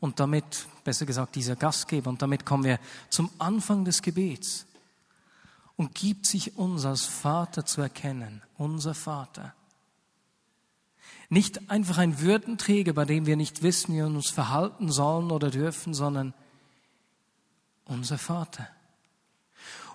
und 0.00 0.18
damit, 0.18 0.66
besser 0.84 1.06
gesagt, 1.06 1.34
dieser 1.34 1.56
Gastgeber. 1.56 2.10
Und 2.10 2.22
damit 2.22 2.44
kommen 2.44 2.64
wir 2.64 2.78
zum 3.10 3.30
Anfang 3.38 3.84
des 3.84 4.02
Gebets 4.02 4.66
und 5.76 5.94
gibt 5.94 6.26
sich 6.26 6.56
uns 6.56 6.84
als 6.84 7.04
Vater 7.04 7.64
zu 7.64 7.80
erkennen, 7.80 8.42
unser 8.56 8.94
Vater. 8.94 9.54
Nicht 11.28 11.70
einfach 11.70 11.98
ein 11.98 12.20
Würdenträger, 12.20 12.92
bei 12.92 13.04
dem 13.04 13.26
wir 13.26 13.36
nicht 13.36 13.62
wissen, 13.62 13.94
wie 13.94 13.98
wir 13.98 14.06
uns 14.06 14.30
verhalten 14.30 14.92
sollen 14.92 15.30
oder 15.30 15.50
dürfen, 15.50 15.94
sondern 15.94 16.34
unser 17.84 18.18
Vater. 18.18 18.68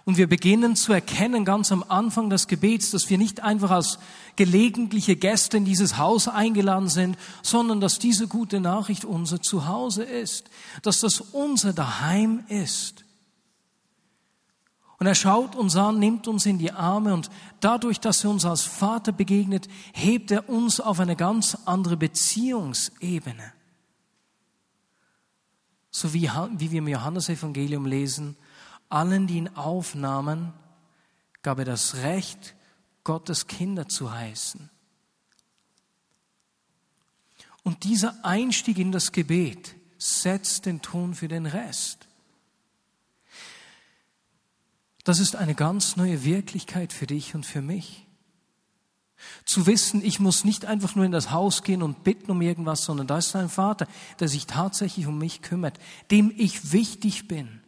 Und 0.07 0.15
wir 0.15 0.27
beginnen 0.27 0.77
zu 0.77 0.93
erkennen 0.93 1.43
ganz 1.43 1.69
am 1.69 1.83
Anfang 1.85 2.29
des 2.29 2.47
Gebets, 2.47 2.91
dass 2.91 3.09
wir 3.09 3.17
nicht 3.17 3.43
einfach 3.43 3.71
als 3.71 3.99
gelegentliche 4.37 5.17
Gäste 5.17 5.57
in 5.57 5.65
dieses 5.65 5.97
Haus 5.97 6.29
eingeladen 6.29 6.87
sind, 6.87 7.17
sondern 7.41 7.81
dass 7.81 7.99
diese 7.99 8.29
gute 8.29 8.61
Nachricht 8.61 9.03
unser 9.03 9.41
Zuhause 9.41 10.05
ist, 10.05 10.49
dass 10.81 11.01
das 11.01 11.19
unser 11.19 11.73
Daheim 11.73 12.45
ist. 12.47 13.03
Und 14.97 15.07
er 15.07 15.13
schaut 15.13 15.57
uns 15.57 15.75
an, 15.75 15.99
nimmt 15.99 16.29
uns 16.29 16.45
in 16.45 16.57
die 16.57 16.71
Arme 16.71 17.13
und 17.13 17.29
dadurch, 17.59 17.99
dass 17.99 18.23
er 18.23 18.29
uns 18.29 18.45
als 18.45 18.61
Vater 18.61 19.11
begegnet, 19.11 19.67
hebt 19.91 20.31
er 20.31 20.47
uns 20.47 20.79
auf 20.79 21.01
eine 21.01 21.17
ganz 21.17 21.57
andere 21.65 21.97
Beziehungsebene. 21.97 23.51
So 25.91 26.13
wie, 26.13 26.29
wie 26.59 26.71
wir 26.71 26.77
im 26.77 26.87
Johannesevangelium 26.87 27.85
lesen, 27.85 28.37
allen, 28.89 29.27
die 29.27 29.37
ihn 29.37 29.49
aufnahmen, 29.49 30.53
gab 31.41 31.59
er 31.59 31.65
das 31.65 31.95
Recht, 31.95 32.55
Gottes 33.03 33.47
Kinder 33.47 33.87
zu 33.87 34.11
heißen. 34.11 34.69
Und 37.63 37.83
dieser 37.83 38.23
Einstieg 38.23 38.77
in 38.77 38.91
das 38.91 39.11
Gebet 39.11 39.75
setzt 39.97 40.65
den 40.65 40.81
Ton 40.81 41.15
für 41.15 41.27
den 41.27 41.45
Rest. 41.45 42.07
Das 45.03 45.19
ist 45.19 45.35
eine 45.35 45.55
ganz 45.55 45.95
neue 45.95 46.23
Wirklichkeit 46.23 46.91
für 46.91 47.07
dich 47.07 47.33
und 47.33 47.45
für 47.45 47.61
mich. 47.61 48.05
Zu 49.45 49.65
wissen, 49.65 50.03
ich 50.03 50.19
muss 50.19 50.43
nicht 50.43 50.65
einfach 50.65 50.95
nur 50.95 51.05
in 51.05 51.11
das 51.11 51.31
Haus 51.31 51.63
gehen 51.63 51.81
und 51.81 52.03
bitten 52.03 52.29
um 52.29 52.41
irgendwas, 52.41 52.83
sondern 52.83 53.07
da 53.07 53.17
ist 53.17 53.35
ein 53.35 53.49
Vater, 53.49 53.87
der 54.19 54.27
sich 54.27 54.47
tatsächlich 54.47 55.07
um 55.07 55.17
mich 55.17 55.41
kümmert, 55.41 55.79
dem 56.11 56.33
ich 56.35 56.71
wichtig 56.73 57.27
bin. 57.27 57.61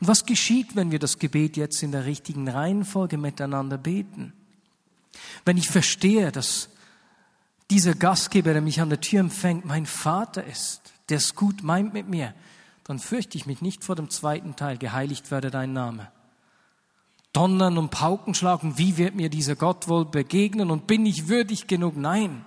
Und 0.00 0.08
was 0.08 0.24
geschieht, 0.24 0.76
wenn 0.76 0.90
wir 0.90 0.98
das 0.98 1.18
Gebet 1.18 1.56
jetzt 1.56 1.82
in 1.82 1.92
der 1.92 2.06
richtigen 2.06 2.48
Reihenfolge 2.48 3.18
miteinander 3.18 3.76
beten? 3.76 4.32
Wenn 5.44 5.58
ich 5.58 5.68
verstehe, 5.68 6.32
dass 6.32 6.70
dieser 7.70 7.94
Gastgeber, 7.94 8.52
der 8.52 8.62
mich 8.62 8.80
an 8.80 8.88
der 8.88 9.00
Tür 9.00 9.20
empfängt, 9.20 9.64
mein 9.64 9.86
Vater 9.86 10.44
ist, 10.44 10.80
der 11.10 11.18
es 11.18 11.34
gut 11.34 11.62
meint 11.62 11.92
mit 11.92 12.08
mir, 12.08 12.34
dann 12.84 12.98
fürchte 12.98 13.36
ich 13.36 13.46
mich 13.46 13.60
nicht 13.60 13.84
vor 13.84 13.94
dem 13.94 14.10
zweiten 14.10 14.56
Teil, 14.56 14.78
geheiligt 14.78 15.30
werde 15.30 15.50
dein 15.50 15.72
Name. 15.72 16.10
Donnern 17.32 17.78
und 17.78 17.90
Pauken 17.90 18.34
schlagen, 18.34 18.78
wie 18.78 18.96
wird 18.96 19.14
mir 19.14 19.28
dieser 19.28 19.54
Gott 19.54 19.86
wohl 19.86 20.04
begegnen 20.04 20.70
und 20.70 20.86
bin 20.86 21.06
ich 21.06 21.28
würdig 21.28 21.66
genug? 21.68 21.96
Nein. 21.96 22.44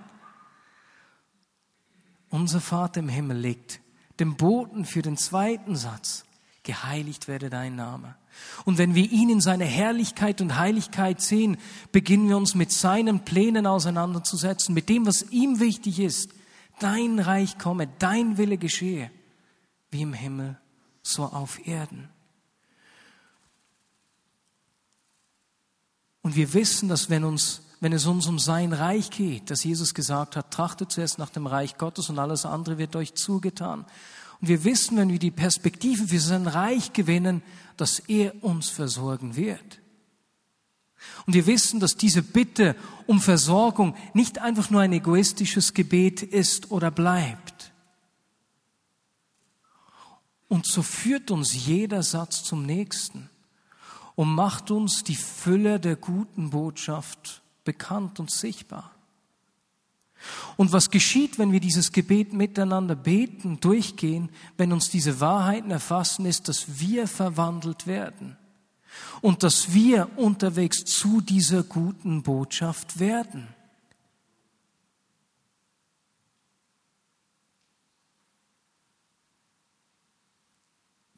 Unser 2.28 2.60
Vater 2.60 3.00
im 3.00 3.08
Himmel 3.08 3.38
legt 3.38 3.80
den 4.20 4.36
Boten 4.36 4.84
für 4.84 5.02
den 5.02 5.16
zweiten 5.16 5.76
Satz 5.76 6.24
geheiligt 6.64 7.28
werde 7.28 7.50
dein 7.50 7.76
Name. 7.76 8.16
Und 8.64 8.78
wenn 8.78 8.94
wir 8.94 9.10
ihn 9.10 9.30
in 9.30 9.40
seiner 9.40 9.64
Herrlichkeit 9.66 10.40
und 10.40 10.58
Heiligkeit 10.58 11.20
sehen, 11.20 11.58
beginnen 11.92 12.28
wir 12.28 12.36
uns 12.36 12.54
mit 12.54 12.72
seinen 12.72 13.24
Plänen 13.24 13.66
auseinanderzusetzen, 13.66 14.74
mit 14.74 14.88
dem, 14.88 15.06
was 15.06 15.30
ihm 15.30 15.60
wichtig 15.60 16.00
ist. 16.00 16.30
Dein 16.80 17.20
Reich 17.20 17.58
komme, 17.58 17.88
dein 18.00 18.36
Wille 18.36 18.58
geschehe, 18.58 19.10
wie 19.90 20.02
im 20.02 20.12
Himmel, 20.12 20.58
so 21.02 21.24
auf 21.24 21.64
Erden. 21.66 22.08
Und 26.22 26.34
wir 26.34 26.54
wissen, 26.54 26.88
dass 26.88 27.10
wenn 27.10 27.22
uns 27.22 27.60
wenn 27.84 27.92
es 27.92 28.06
uns 28.06 28.26
um 28.26 28.38
sein 28.38 28.72
Reich 28.72 29.10
geht, 29.10 29.50
dass 29.50 29.62
Jesus 29.62 29.92
gesagt 29.92 30.36
hat, 30.36 30.50
trachtet 30.50 30.90
zuerst 30.90 31.18
nach 31.18 31.28
dem 31.28 31.46
Reich 31.46 31.76
Gottes 31.76 32.08
und 32.08 32.18
alles 32.18 32.46
andere 32.46 32.78
wird 32.78 32.96
euch 32.96 33.12
zugetan. 33.12 33.84
Und 34.40 34.48
wir 34.48 34.64
wissen, 34.64 34.96
wenn 34.96 35.10
wir 35.10 35.18
die 35.18 35.30
Perspektive 35.30 36.08
für 36.08 36.20
sein 36.20 36.46
Reich 36.46 36.92
gewinnen, 36.92 37.42
dass 37.76 37.98
er 38.00 38.42
uns 38.42 38.68
versorgen 38.68 39.36
wird. 39.36 39.80
Und 41.26 41.34
wir 41.34 41.46
wissen, 41.46 41.80
dass 41.80 41.96
diese 41.96 42.22
Bitte 42.22 42.76
um 43.06 43.20
Versorgung 43.20 43.96
nicht 44.14 44.38
einfach 44.38 44.70
nur 44.70 44.80
ein 44.80 44.92
egoistisches 44.92 45.74
Gebet 45.74 46.22
ist 46.22 46.70
oder 46.70 46.90
bleibt. 46.90 47.72
Und 50.48 50.66
so 50.66 50.82
führt 50.82 51.30
uns 51.30 51.66
jeder 51.66 52.02
Satz 52.02 52.44
zum 52.44 52.64
nächsten 52.64 53.28
und 54.14 54.34
macht 54.34 54.70
uns 54.70 55.02
die 55.02 55.16
Fülle 55.16 55.80
der 55.80 55.96
guten 55.96 56.50
Botschaft 56.50 57.42
bekannt 57.64 58.20
und 58.20 58.30
sichtbar. 58.30 58.93
Und 60.56 60.72
was 60.72 60.90
geschieht, 60.90 61.38
wenn 61.38 61.52
wir 61.52 61.60
dieses 61.60 61.92
Gebet 61.92 62.32
miteinander 62.32 62.94
beten, 62.94 63.60
durchgehen, 63.60 64.30
wenn 64.56 64.72
uns 64.72 64.90
diese 64.90 65.20
Wahrheiten 65.20 65.70
erfassen, 65.70 66.26
ist, 66.26 66.48
dass 66.48 66.80
wir 66.80 67.08
verwandelt 67.08 67.86
werden 67.86 68.36
und 69.20 69.42
dass 69.42 69.72
wir 69.72 70.08
unterwegs 70.16 70.84
zu 70.84 71.20
dieser 71.20 71.62
guten 71.62 72.22
Botschaft 72.22 73.00
werden. 73.00 73.48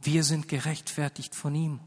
Wir 0.06 0.22
sind 0.22 0.46
gerechtfertigt 0.46 1.34
von 1.34 1.54
ihm 1.54 1.80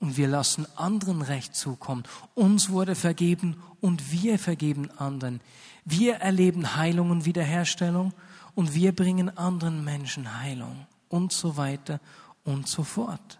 und 0.00 0.16
wir 0.18 0.28
lassen 0.28 0.66
anderen 0.76 1.22
Recht 1.22 1.56
zukommen. 1.56 2.04
Uns 2.34 2.68
wurde 2.68 2.94
vergeben 2.94 3.56
und 3.80 4.12
wir 4.12 4.38
vergeben 4.38 4.90
anderen. 4.98 5.40
Wir 5.90 6.16
erleben 6.16 6.76
Heilung 6.76 7.10
und 7.10 7.24
Wiederherstellung 7.24 8.12
und 8.54 8.74
wir 8.74 8.94
bringen 8.94 9.34
anderen 9.38 9.84
Menschen 9.84 10.38
Heilung 10.42 10.86
und 11.08 11.32
so 11.32 11.56
weiter 11.56 11.98
und 12.44 12.68
so 12.68 12.84
fort. 12.84 13.38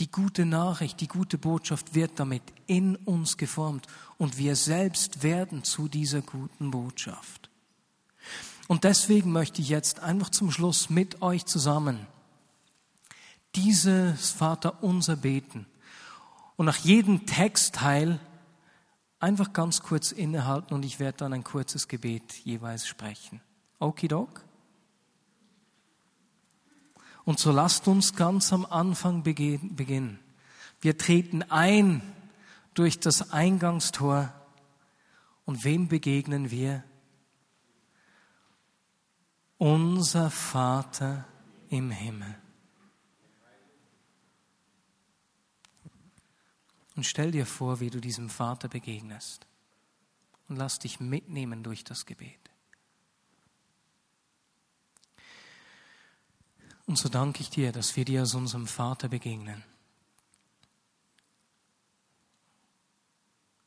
Die 0.00 0.10
gute 0.10 0.44
Nachricht, 0.44 1.00
die 1.00 1.06
gute 1.06 1.38
Botschaft 1.38 1.94
wird 1.94 2.18
damit 2.18 2.42
in 2.66 2.96
uns 2.96 3.36
geformt 3.36 3.86
und 4.18 4.38
wir 4.38 4.56
selbst 4.56 5.22
werden 5.22 5.62
zu 5.62 5.86
dieser 5.86 6.20
guten 6.20 6.72
Botschaft. 6.72 7.48
Und 8.66 8.82
deswegen 8.82 9.30
möchte 9.30 9.62
ich 9.62 9.68
jetzt 9.68 10.00
einfach 10.00 10.30
zum 10.30 10.50
Schluss 10.50 10.90
mit 10.90 11.22
euch 11.22 11.46
zusammen 11.46 12.08
dieses 13.54 14.32
Vater 14.32 14.82
unser 14.82 15.14
beten 15.14 15.64
und 16.56 16.66
nach 16.66 16.78
jedem 16.78 17.24
Textteil 17.24 18.18
einfach 19.22 19.52
ganz 19.52 19.82
kurz 19.82 20.10
innehalten 20.12 20.74
und 20.74 20.84
ich 20.84 20.98
werde 20.98 21.18
dann 21.18 21.32
ein 21.32 21.44
kurzes 21.44 21.86
Gebet 21.88 22.32
jeweils 22.44 22.86
sprechen. 22.86 23.40
Okidok? 23.78 24.44
Und 27.24 27.38
so 27.38 27.52
lasst 27.52 27.86
uns 27.86 28.16
ganz 28.16 28.52
am 28.52 28.66
Anfang 28.66 29.22
beginnen. 29.22 30.18
Wir 30.80 30.98
treten 30.98 31.42
ein 31.44 32.02
durch 32.74 32.98
das 32.98 33.32
Eingangstor 33.32 34.32
und 35.44 35.62
wem 35.64 35.86
begegnen 35.86 36.50
wir? 36.50 36.82
Unser 39.58 40.30
Vater 40.30 41.24
im 41.68 41.92
Himmel. 41.92 42.41
Und 46.94 47.04
stell 47.04 47.30
dir 47.30 47.46
vor, 47.46 47.80
wie 47.80 47.90
du 47.90 48.00
diesem 48.00 48.28
Vater 48.28 48.68
begegnest. 48.68 49.46
Und 50.48 50.56
lass 50.56 50.78
dich 50.78 51.00
mitnehmen 51.00 51.62
durch 51.62 51.84
das 51.84 52.04
Gebet. 52.04 52.38
Und 56.86 56.98
so 56.98 57.08
danke 57.08 57.40
ich 57.40 57.48
dir, 57.48 57.72
dass 57.72 57.96
wir 57.96 58.04
dir 58.04 58.20
als 58.20 58.34
unserem 58.34 58.66
Vater 58.66 59.08
begegnen. 59.08 59.64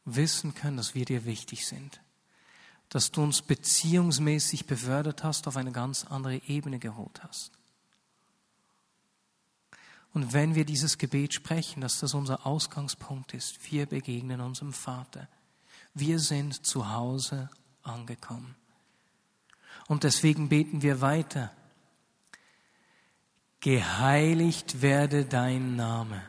Wissen 0.03 0.53
können, 0.53 0.77
dass 0.77 0.93
wir 0.93 1.05
dir 1.05 1.25
wichtig 1.25 1.65
sind. 1.65 2.01
Dass 2.89 3.11
du 3.11 3.23
uns 3.23 3.41
beziehungsmäßig 3.41 4.67
befördert 4.67 5.23
hast, 5.23 5.47
auf 5.47 5.57
eine 5.57 5.71
ganz 5.71 6.05
andere 6.05 6.37
Ebene 6.43 6.77
geholt 6.77 7.23
hast. 7.23 7.51
Und 10.15 10.31
wenn 10.31 10.55
wir 10.55 10.63
dieses 10.63 10.97
Gebet 10.97 11.33
sprechen, 11.33 11.81
dass 11.81 11.99
das 11.99 12.13
unser 12.13 12.45
Ausgangspunkt 12.45 13.33
ist, 13.33 13.69
wir 13.69 13.85
begegnen 13.85 14.39
unserem 14.39 14.71
Vater. 14.71 15.27
Wir 15.93 16.19
sind 16.19 16.65
zu 16.65 16.89
Hause 16.89 17.49
angekommen. 17.83 18.55
Und 19.87 20.05
deswegen 20.05 20.47
beten 20.47 20.81
wir 20.81 21.01
weiter. 21.01 21.51
Geheiligt 23.59 24.81
werde 24.81 25.25
dein 25.25 25.75
Name. 25.75 26.23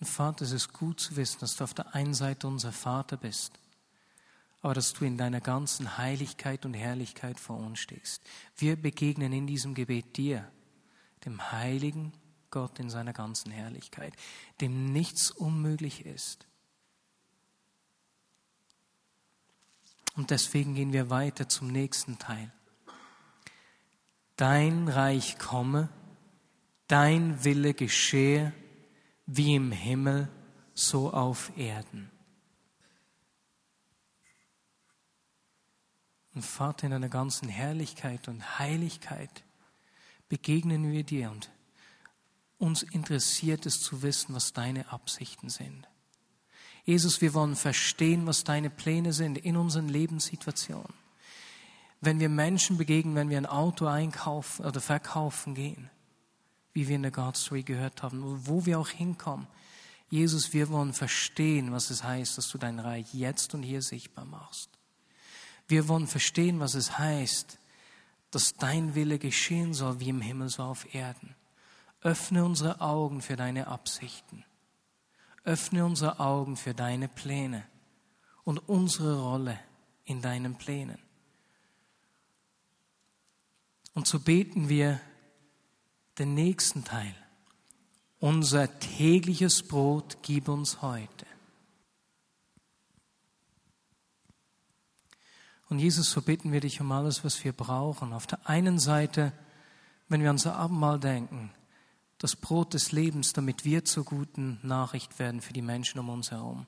Und 0.00 0.06
Vater, 0.06 0.44
es 0.44 0.52
ist 0.52 0.74
gut 0.74 1.00
zu 1.00 1.16
wissen, 1.16 1.40
dass 1.40 1.56
du 1.56 1.64
auf 1.64 1.72
der 1.72 1.94
einen 1.94 2.12
Seite 2.12 2.46
unser 2.46 2.72
Vater 2.72 3.16
bist 3.16 3.58
aber 4.64 4.72
dass 4.72 4.94
du 4.94 5.04
in 5.04 5.18
deiner 5.18 5.42
ganzen 5.42 5.98
Heiligkeit 5.98 6.64
und 6.64 6.72
Herrlichkeit 6.72 7.38
vor 7.38 7.58
uns 7.58 7.80
stehst. 7.80 8.22
Wir 8.56 8.76
begegnen 8.76 9.30
in 9.34 9.46
diesem 9.46 9.74
Gebet 9.74 10.16
dir, 10.16 10.50
dem 11.26 11.52
heiligen 11.52 12.14
Gott 12.50 12.78
in 12.78 12.88
seiner 12.88 13.12
ganzen 13.12 13.52
Herrlichkeit, 13.52 14.14
dem 14.62 14.90
nichts 14.90 15.30
unmöglich 15.30 16.06
ist. 16.06 16.46
Und 20.16 20.30
deswegen 20.30 20.74
gehen 20.74 20.94
wir 20.94 21.10
weiter 21.10 21.46
zum 21.46 21.68
nächsten 21.68 22.18
Teil. 22.18 22.50
Dein 24.36 24.88
Reich 24.88 25.38
komme, 25.38 25.90
dein 26.86 27.44
Wille 27.44 27.74
geschehe, 27.74 28.54
wie 29.26 29.56
im 29.56 29.72
Himmel, 29.72 30.30
so 30.72 31.12
auf 31.12 31.52
Erden. 31.58 32.13
Und 36.34 36.42
Vater, 36.42 36.84
in 36.86 36.90
deiner 36.90 37.08
ganzen 37.08 37.48
Herrlichkeit 37.48 38.28
und 38.28 38.58
Heiligkeit 38.58 39.44
begegnen 40.28 40.90
wir 40.90 41.04
dir 41.04 41.30
und 41.30 41.50
uns 42.58 42.82
interessiert 42.82 43.66
es 43.66 43.80
zu 43.80 44.02
wissen, 44.02 44.34
was 44.34 44.52
deine 44.52 44.90
Absichten 44.90 45.48
sind. 45.48 45.86
Jesus, 46.84 47.20
wir 47.20 47.34
wollen 47.34 47.56
verstehen, 47.56 48.26
was 48.26 48.44
deine 48.44 48.70
Pläne 48.70 49.12
sind 49.12 49.38
in 49.38 49.56
unseren 49.56 49.88
Lebenssituationen. 49.88 50.92
wenn 52.04 52.20
wir 52.20 52.28
Menschen 52.28 52.76
begegnen, 52.76 53.14
wenn 53.14 53.30
wir 53.30 53.38
ein 53.38 53.46
Auto 53.46 53.86
einkaufen 53.86 54.64
oder 54.64 54.80
verkaufen 54.80 55.54
gehen, 55.54 55.90
wie 56.72 56.88
wir 56.88 56.96
in 56.96 57.02
der 57.02 57.10
God 57.10 57.36
Story 57.36 57.62
gehört 57.62 58.02
haben, 58.02 58.46
wo 58.46 58.66
wir 58.66 58.78
auch 58.78 58.90
hinkommen. 58.90 59.46
Jesus, 60.10 60.52
wir 60.52 60.68
wollen 60.68 60.92
verstehen, 60.92 61.72
was 61.72 61.90
es 61.90 62.04
heißt, 62.04 62.36
dass 62.36 62.48
du 62.48 62.58
dein 62.58 62.78
Reich 62.78 63.12
jetzt 63.14 63.54
und 63.54 63.62
hier 63.62 63.82
sichtbar 63.82 64.24
machst. 64.24 64.70
Wir 65.66 65.88
wollen 65.88 66.06
verstehen, 66.06 66.60
was 66.60 66.74
es 66.74 66.98
heißt, 66.98 67.58
dass 68.30 68.54
dein 68.54 68.94
Wille 68.94 69.18
geschehen 69.18 69.74
soll, 69.74 70.00
wie 70.00 70.08
im 70.08 70.20
Himmel 70.20 70.48
so 70.48 70.64
auf 70.64 70.94
Erden. 70.94 71.34
Öffne 72.00 72.44
unsere 72.44 72.80
Augen 72.80 73.22
für 73.22 73.36
deine 73.36 73.68
Absichten. 73.68 74.44
Öffne 75.44 75.84
unsere 75.84 76.20
Augen 76.20 76.56
für 76.56 76.74
deine 76.74 77.08
Pläne 77.08 77.64
und 78.44 78.58
unsere 78.68 79.20
Rolle 79.20 79.58
in 80.04 80.20
deinen 80.20 80.56
Plänen. 80.56 80.98
Und 83.94 84.06
so 84.06 84.18
beten 84.20 84.68
wir 84.68 85.00
den 86.18 86.34
nächsten 86.34 86.84
Teil. 86.84 87.14
Unser 88.20 88.78
tägliches 88.80 89.62
Brot 89.62 90.18
gib 90.22 90.48
uns 90.48 90.82
heute. 90.82 91.26
Und 95.74 95.80
Jesus, 95.80 96.12
so 96.12 96.22
bitten 96.22 96.52
wir 96.52 96.60
dich 96.60 96.80
um 96.80 96.92
alles, 96.92 97.24
was 97.24 97.42
wir 97.42 97.52
brauchen. 97.52 98.12
Auf 98.12 98.28
der 98.28 98.48
einen 98.48 98.78
Seite, 98.78 99.32
wenn 100.08 100.22
wir 100.22 100.30
an 100.30 100.36
unser 100.36 100.54
Abendmahl 100.54 101.00
denken, 101.00 101.50
das 102.18 102.36
Brot 102.36 102.74
des 102.74 102.92
Lebens, 102.92 103.32
damit 103.32 103.64
wir 103.64 103.84
zur 103.84 104.04
guten 104.04 104.60
Nachricht 104.62 105.18
werden 105.18 105.40
für 105.40 105.52
die 105.52 105.62
Menschen 105.62 105.98
um 105.98 106.10
uns 106.10 106.30
herum. 106.30 106.66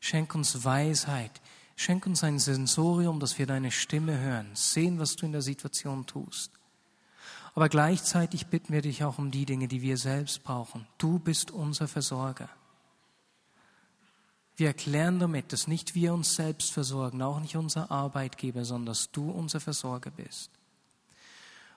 Schenk 0.00 0.34
uns 0.34 0.64
Weisheit, 0.64 1.42
schenk 1.76 2.06
uns 2.06 2.24
ein 2.24 2.38
Sensorium, 2.38 3.20
dass 3.20 3.38
wir 3.38 3.44
deine 3.44 3.70
Stimme 3.70 4.18
hören, 4.18 4.48
sehen, 4.54 4.98
was 4.98 5.16
du 5.16 5.26
in 5.26 5.32
der 5.32 5.42
Situation 5.42 6.06
tust. 6.06 6.50
Aber 7.54 7.68
gleichzeitig 7.68 8.46
bitten 8.46 8.72
wir 8.72 8.80
dich 8.80 9.04
auch 9.04 9.18
um 9.18 9.30
die 9.30 9.44
Dinge, 9.44 9.68
die 9.68 9.82
wir 9.82 9.98
selbst 9.98 10.44
brauchen. 10.44 10.86
Du 10.96 11.18
bist 11.18 11.50
unser 11.50 11.88
Versorger. 11.88 12.48
Wir 14.60 14.66
erklären 14.66 15.18
damit, 15.18 15.54
dass 15.54 15.68
nicht 15.68 15.94
wir 15.94 16.12
uns 16.12 16.34
selbst 16.34 16.70
versorgen, 16.72 17.22
auch 17.22 17.40
nicht 17.40 17.56
unser 17.56 17.90
Arbeitgeber, 17.90 18.66
sondern 18.66 18.92
dass 18.92 19.10
du 19.10 19.30
unser 19.30 19.58
Versorger 19.58 20.10
bist. 20.10 20.50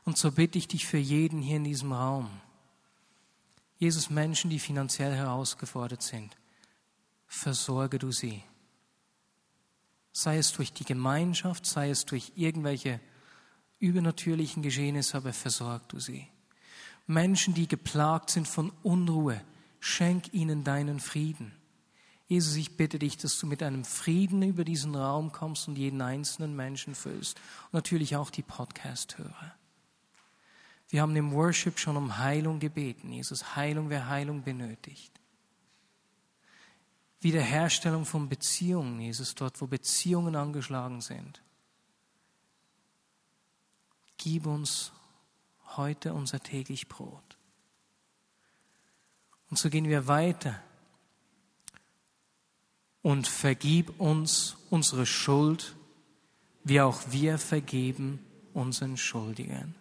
Und 0.03 0.17
so 0.17 0.33
bitte 0.33 0.57
ich 0.57 0.67
dich 0.67 0.85
für 0.85 0.97
jeden 0.97 1.41
hier 1.41 1.55
in 1.55 1.63
diesem 1.63 1.93
Raum, 1.93 2.29
Jesus, 3.77 4.09
Menschen, 4.09 4.49
die 4.49 4.59
finanziell 4.59 5.15
herausgefordert 5.15 6.03
sind, 6.03 6.35
versorge 7.25 7.99
du 7.99 8.11
sie. 8.11 8.43
Sei 10.11 10.37
es 10.37 10.51
durch 10.51 10.73
die 10.73 10.83
Gemeinschaft, 10.83 11.65
sei 11.65 11.89
es 11.89 12.03
durch 12.03 12.33
irgendwelche 12.35 12.99
übernatürlichen 13.79 14.61
Geschehnisse, 14.61 15.15
aber 15.15 15.31
versorg 15.31 15.87
du 15.87 16.01
sie. 16.01 16.27
Menschen, 17.07 17.53
die 17.53 17.69
geplagt 17.69 18.29
sind 18.29 18.45
von 18.45 18.73
Unruhe, 18.83 19.39
schenk 19.79 20.33
ihnen 20.33 20.65
deinen 20.65 20.99
Frieden. 20.99 21.53
Jesus, 22.27 22.55
ich 22.55 22.77
bitte 22.77 22.99
dich, 22.99 23.17
dass 23.17 23.37
du 23.37 23.45
mit 23.45 23.61
einem 23.61 23.83
Frieden 23.83 24.41
über 24.43 24.63
diesen 24.63 24.95
Raum 24.95 25.31
kommst 25.31 25.67
und 25.67 25.77
jeden 25.77 26.01
einzelnen 26.01 26.55
Menschen 26.55 26.95
füllst. 26.95 27.37
Und 27.65 27.73
natürlich 27.73 28.15
auch 28.15 28.29
die 28.29 28.43
Podcast-Hörer. 28.43 29.55
Wir 30.89 31.01
haben 31.01 31.15
im 31.15 31.31
Worship 31.33 31.79
schon 31.79 31.97
um 31.97 32.17
Heilung 32.17 32.59
gebeten. 32.59 33.11
Jesus, 33.11 33.55
Heilung, 33.55 33.89
wer 33.89 34.07
Heilung 34.07 34.43
benötigt. 34.43 35.11
Wiederherstellung 37.19 38.05
von 38.05 38.29
Beziehungen, 38.29 38.99
Jesus, 38.99 39.33
dort, 39.35 39.59
wo 39.61 39.67
Beziehungen 39.67 40.35
angeschlagen 40.35 41.01
sind. 41.01 41.41
Gib 44.17 44.45
uns 44.45 44.91
heute 45.75 46.13
unser 46.13 46.41
täglich 46.41 46.87
Brot. 46.87 47.37
Und 49.49 49.57
so 49.57 49.69
gehen 49.69 49.87
wir 49.87 50.07
weiter 50.07 50.61
und 53.03 53.27
vergib 53.27 53.99
uns 53.99 54.55
unsere 54.71 55.05
Schuld, 55.05 55.75
wie 56.63 56.81
auch 56.81 57.01
wir 57.11 57.37
vergeben 57.37 58.19
unseren 58.53 58.97
Schuldigern. 58.97 59.75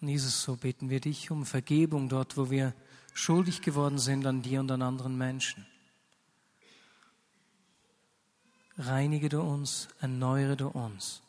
Und 0.00 0.08
Jesus, 0.08 0.42
so 0.42 0.56
beten 0.56 0.90
wir 0.90 1.00
dich 1.00 1.30
um 1.30 1.44
Vergebung 1.44 2.08
dort, 2.08 2.36
wo 2.36 2.50
wir 2.50 2.74
schuldig 3.14 3.62
geworden 3.62 3.98
sind 3.98 4.26
an 4.26 4.42
dir 4.42 4.60
und 4.60 4.70
an 4.70 4.82
anderen 4.82 5.16
Menschen. 5.16 5.66
Reinige 8.76 9.28
du 9.28 9.40
uns, 9.40 9.88
erneuere 10.00 10.56
du 10.56 10.68
uns. 10.68 11.22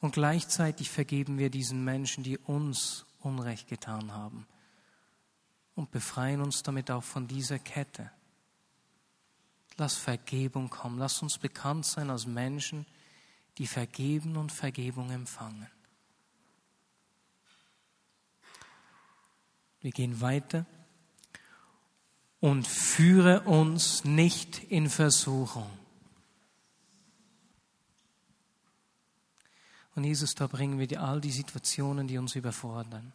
Und 0.00 0.12
gleichzeitig 0.12 0.90
vergeben 0.90 1.38
wir 1.38 1.50
diesen 1.50 1.84
Menschen, 1.84 2.22
die 2.22 2.38
uns 2.38 3.06
Unrecht 3.20 3.68
getan 3.68 4.12
haben 4.12 4.46
und 5.78 5.92
befreien 5.92 6.40
uns 6.40 6.64
damit 6.64 6.90
auch 6.90 7.04
von 7.04 7.28
dieser 7.28 7.60
Kette. 7.60 8.10
Lass 9.76 9.96
Vergebung 9.96 10.70
kommen. 10.70 10.98
Lass 10.98 11.22
uns 11.22 11.38
bekannt 11.38 11.86
sein 11.86 12.10
als 12.10 12.26
Menschen, 12.26 12.84
die 13.58 13.68
vergeben 13.68 14.36
und 14.36 14.50
Vergebung 14.50 15.12
empfangen. 15.12 15.68
Wir 19.80 19.92
gehen 19.92 20.20
weiter. 20.20 20.66
Und 22.40 22.66
führe 22.66 23.42
uns 23.42 24.02
nicht 24.02 24.58
in 24.64 24.90
Versuchung. 24.90 25.70
Und 29.94 30.02
Jesus, 30.02 30.34
da 30.34 30.48
bringen 30.48 30.80
wir 30.80 30.88
dir 30.88 31.02
all 31.04 31.20
die 31.20 31.30
Situationen, 31.30 32.08
die 32.08 32.18
uns 32.18 32.34
überfordern 32.34 33.12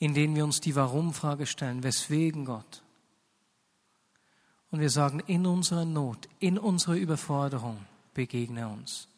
in 0.00 0.14
denen 0.14 0.34
wir 0.34 0.44
uns 0.44 0.60
die 0.60 0.74
Warum-Frage 0.74 1.46
stellen, 1.46 1.84
weswegen 1.84 2.46
Gott? 2.46 2.82
Und 4.70 4.80
wir 4.80 4.90
sagen, 4.90 5.20
in 5.20 5.46
unserer 5.46 5.84
Not, 5.84 6.28
in 6.38 6.58
unserer 6.58 6.96
Überforderung 6.96 7.84
begegne 8.14 8.66
uns. 8.68 9.08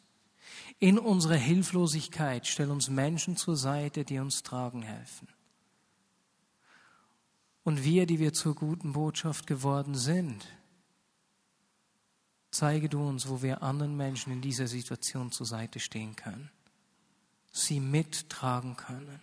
In 0.79 0.99
unserer 0.99 1.35
Hilflosigkeit 1.35 2.45
stell 2.45 2.69
uns 2.69 2.89
Menschen 2.89 3.37
zur 3.37 3.55
Seite, 3.55 4.03
die 4.03 4.19
uns 4.19 4.43
tragen 4.43 4.81
helfen. 4.81 5.29
Und 7.63 7.85
wir, 7.85 8.05
die 8.05 8.19
wir 8.19 8.33
zur 8.33 8.53
guten 8.53 8.91
Botschaft 8.91 9.47
geworden 9.47 9.95
sind, 9.95 10.45
zeige 12.51 12.89
du 12.89 13.07
uns, 13.07 13.29
wo 13.29 13.41
wir 13.41 13.63
anderen 13.63 13.95
Menschen 13.95 14.33
in 14.33 14.41
dieser 14.41 14.67
Situation 14.67 15.31
zur 15.31 15.45
Seite 15.45 15.79
stehen 15.79 16.17
können, 16.17 16.51
sie 17.53 17.79
mittragen 17.79 18.75
können. 18.75 19.21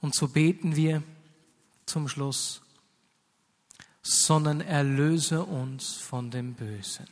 Und 0.00 0.14
so 0.14 0.28
beten 0.28 0.76
wir 0.76 1.02
zum 1.86 2.08
Schluss, 2.08 2.62
sondern 4.02 4.60
erlöse 4.60 5.44
uns 5.44 5.96
von 5.96 6.30
dem 6.30 6.54
Bösen. 6.54 7.06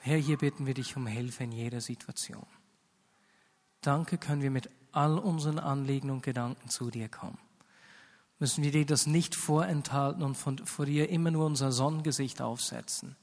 Herr, 0.00 0.18
hier 0.18 0.38
bitten 0.38 0.66
wir 0.66 0.74
dich 0.74 0.96
um 0.96 1.06
Hilfe 1.06 1.44
in 1.44 1.52
jeder 1.52 1.80
Situation. 1.80 2.46
Danke 3.80 4.18
können 4.18 4.42
wir 4.42 4.50
mit 4.50 4.70
all 4.92 5.18
unseren 5.18 5.58
Anliegen 5.58 6.10
und 6.10 6.22
Gedanken 6.22 6.68
zu 6.68 6.90
dir 6.90 7.08
kommen. 7.08 7.38
Müssen 8.38 8.64
wir 8.64 8.72
dir 8.72 8.86
das 8.86 9.06
nicht 9.06 9.34
vorenthalten 9.34 10.22
und 10.22 10.34
von, 10.34 10.58
vor 10.58 10.86
dir 10.86 11.08
immer 11.08 11.30
nur 11.30 11.46
unser 11.46 11.72
Sonnengesicht 11.72 12.40
aufsetzen. 12.40 13.16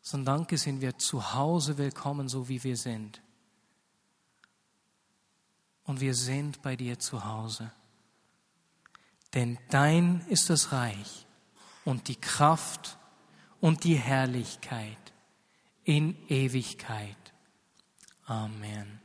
Sondern 0.00 0.38
danke 0.38 0.58
sind 0.58 0.80
wir 0.80 0.98
zu 0.98 1.34
Hause 1.34 1.78
willkommen, 1.78 2.28
so 2.28 2.48
wie 2.48 2.62
wir 2.62 2.76
sind 2.76 3.23
und 5.84 6.00
wir 6.00 6.14
sind 6.14 6.62
bei 6.62 6.76
dir 6.76 6.98
zu 6.98 7.24
Hause. 7.24 7.70
Denn 9.34 9.58
dein 9.70 10.24
ist 10.28 10.50
das 10.50 10.72
Reich 10.72 11.26
und 11.84 12.08
die 12.08 12.16
Kraft 12.16 12.98
und 13.60 13.84
die 13.84 13.96
Herrlichkeit 13.96 15.12
in 15.84 16.16
Ewigkeit. 16.28 17.16
Amen. 18.26 19.03